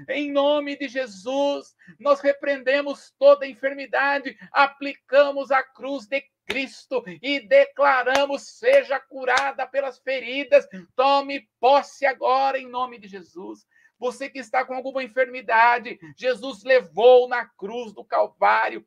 [0.09, 8.57] Em nome de Jesus, nós repreendemos toda enfermidade, aplicamos a cruz de Cristo e declaramos:
[8.57, 10.67] seja curada pelas feridas.
[10.95, 13.65] Tome posse agora em nome de Jesus.
[13.97, 18.85] Você que está com alguma enfermidade, Jesus levou na cruz do Calvário.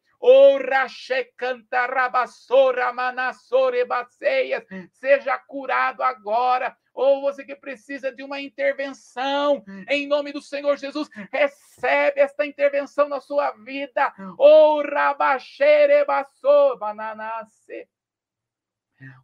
[4.93, 6.77] Seja curado agora.
[6.99, 13.09] Ou você que precisa de uma intervenção, em nome do Senhor Jesus, recebe esta intervenção
[13.09, 14.13] na sua vida.
[14.37, 17.89] Oh, Rabaxerebassou, bananace.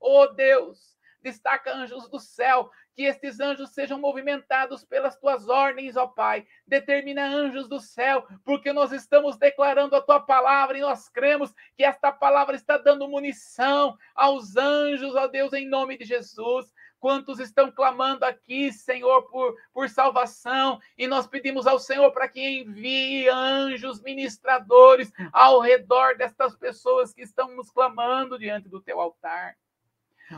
[0.00, 6.06] Oh Deus, destaca anjos do céu, que estes anjos sejam movimentados pelas tuas ordens, ó
[6.06, 6.46] Pai.
[6.64, 11.82] Determina anjos do céu, porque nós estamos declarando a tua palavra e nós cremos que
[11.82, 16.72] esta palavra está dando munição aos anjos, ó Deus, em nome de Jesus.
[17.04, 22.40] Quantos estão clamando aqui, Senhor, por, por salvação, e nós pedimos ao Senhor para que
[22.62, 29.54] envie anjos ministradores ao redor destas pessoas que estão nos clamando diante do teu altar.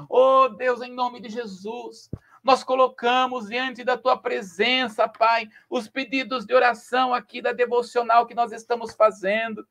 [0.08, 2.10] Oh Deus, em nome de Jesus,
[2.42, 8.34] nós colocamos diante da tua presença, Pai, os pedidos de oração aqui da devocional que
[8.34, 9.64] nós estamos fazendo.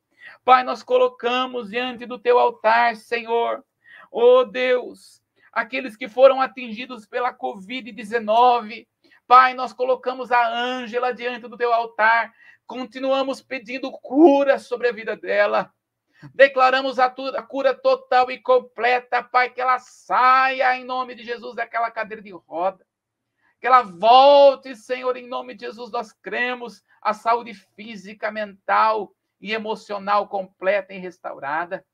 [0.45, 3.65] Pai, nós colocamos diante do teu altar, Senhor.
[4.09, 5.21] Oh Deus,
[5.55, 8.85] aqueles que foram atingidos pela Covid-19.
[9.25, 12.33] Pai, nós colocamos a Ângela diante do teu altar,
[12.67, 15.73] continuamos pedindo cura sobre a vida dela.
[16.33, 21.55] Declaramos a, a, cura total e completa, Pai, que ela saia em nome de Jesus
[21.55, 22.85] daquela cadeira de roda.
[23.59, 29.53] Que ela volte, Senhor, em nome de Jesus, nós cremos a saúde física, mental e
[29.53, 31.85] emocional completa e restaurada.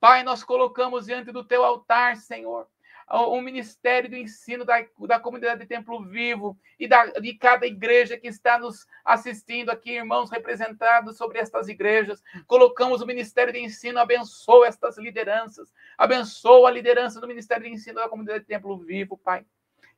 [0.00, 2.68] Pai, nós colocamos diante do teu altar, Senhor,
[3.08, 8.16] o ministério do ensino da, da comunidade de Templo Vivo e da, de cada igreja
[8.16, 12.22] que está nos assistindo aqui, irmãos representados sobre estas igrejas.
[12.46, 17.96] Colocamos o ministério de ensino, abençoa estas lideranças, abençoa a liderança do ministério de ensino
[17.96, 19.44] da comunidade de Templo Vivo, Pai.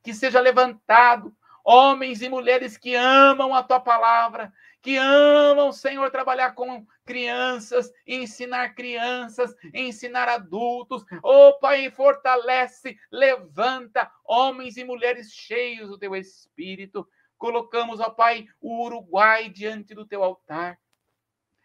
[0.02, 1.34] Que seja levantado
[1.64, 4.52] homens e mulheres que amam a tua palavra,
[4.84, 11.02] que amam, Senhor, trabalhar com crianças, ensinar crianças, ensinar adultos.
[11.22, 17.08] Oh, Pai, fortalece, levanta homens e mulheres cheios do teu espírito.
[17.38, 20.78] Colocamos, ó Pai, o Uruguai diante do teu altar.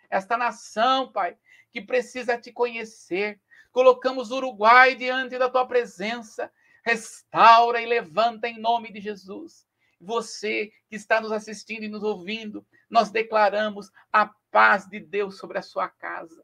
[0.09, 1.38] Esta nação, Pai,
[1.74, 3.38] que precisa te conhecer.
[3.74, 6.49] Colocamos o Uruguai diante da tua presença.
[6.86, 9.67] Restaura e levanta em nome de Jesus.
[9.99, 15.57] Você que está nos assistindo e nos ouvindo, nós declaramos a paz de Deus sobre
[15.57, 16.43] a sua casa,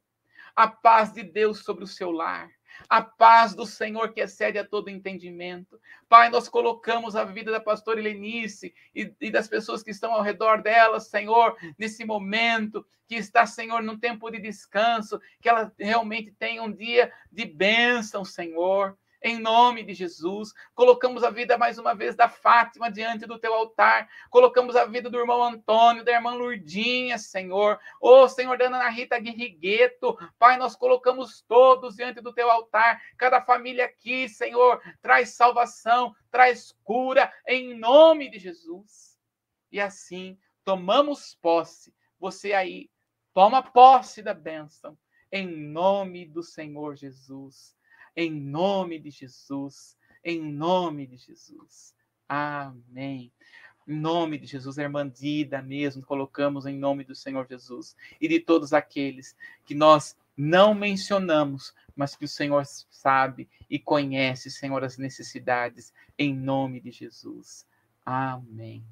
[0.56, 2.50] a paz de Deus sobre o seu lar,
[2.90, 5.80] a paz do Senhor que excede a todo entendimento.
[6.08, 10.22] Pai, nós colocamos a vida da pastora Helenice e, e, das pessoas que estão ao
[10.22, 16.32] redor dela, Senhor, nesse momento que está, Senhor, num tempo de descanso, que ela realmente
[16.32, 20.54] tenha um dia de bênção, Senhor em nome de Jesus.
[20.74, 24.08] Colocamos a vida mais uma vez da Fátima diante do teu altar.
[24.30, 27.80] Colocamos a vida do irmão Antônio, da irmã Lurdinha, Senhor.
[28.02, 30.18] Ô oh, Senhor, da Ana Rita Guirrigueto.
[30.38, 33.02] Pai, nós colocamos todos diante do teu altar.
[33.18, 39.18] Cada família aqui, Senhor, traz salvação, traz cura, em nome de Jesus.
[39.72, 41.94] E assim, tomamos posse.
[42.20, 42.90] Você aí,
[43.34, 44.98] toma posse da bênção.
[45.32, 47.76] Em nome do Senhor Jesus
[48.16, 51.94] em nome de Jesus, em nome de Jesus.
[52.28, 53.32] Amém.
[53.88, 58.40] Em nome de Jesus, irmã Dida mesmo, colocamos em nome do Senhor Jesus e de
[58.40, 64.98] todos aqueles que nós não mencionamos, mas que o Senhor sabe e conhece, Senhor, as
[64.98, 67.68] necessidades, em nome de Jesus.
[68.06, 68.84] Amém.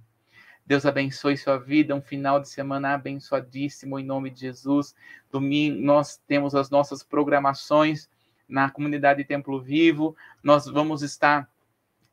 [0.66, 4.96] Deus abençoe sua vida, um final de semana abençoadíssimo em nome de Jesus.
[5.30, 8.10] Domingo nós temos as nossas programações
[8.54, 10.16] na comunidade Templo Vivo.
[10.44, 11.50] Nós vamos estar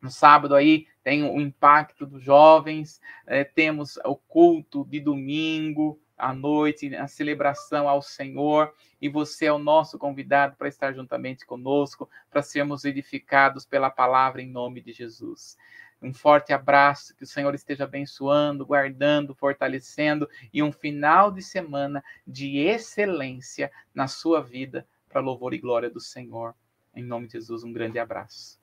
[0.00, 6.32] no sábado aí, tem o impacto dos jovens, é, temos o culto de domingo à
[6.32, 8.72] noite, a celebração ao Senhor,
[9.02, 14.40] e você é o nosso convidado para estar juntamente conosco, para sermos edificados pela palavra
[14.40, 15.58] em nome de Jesus.
[16.00, 22.02] Um forte abraço, que o Senhor esteja abençoando, guardando, fortalecendo e um final de semana
[22.26, 26.54] de excelência na sua vida para louvor e glória do Senhor.
[26.94, 28.59] Em nome de Jesus, um grande abraço.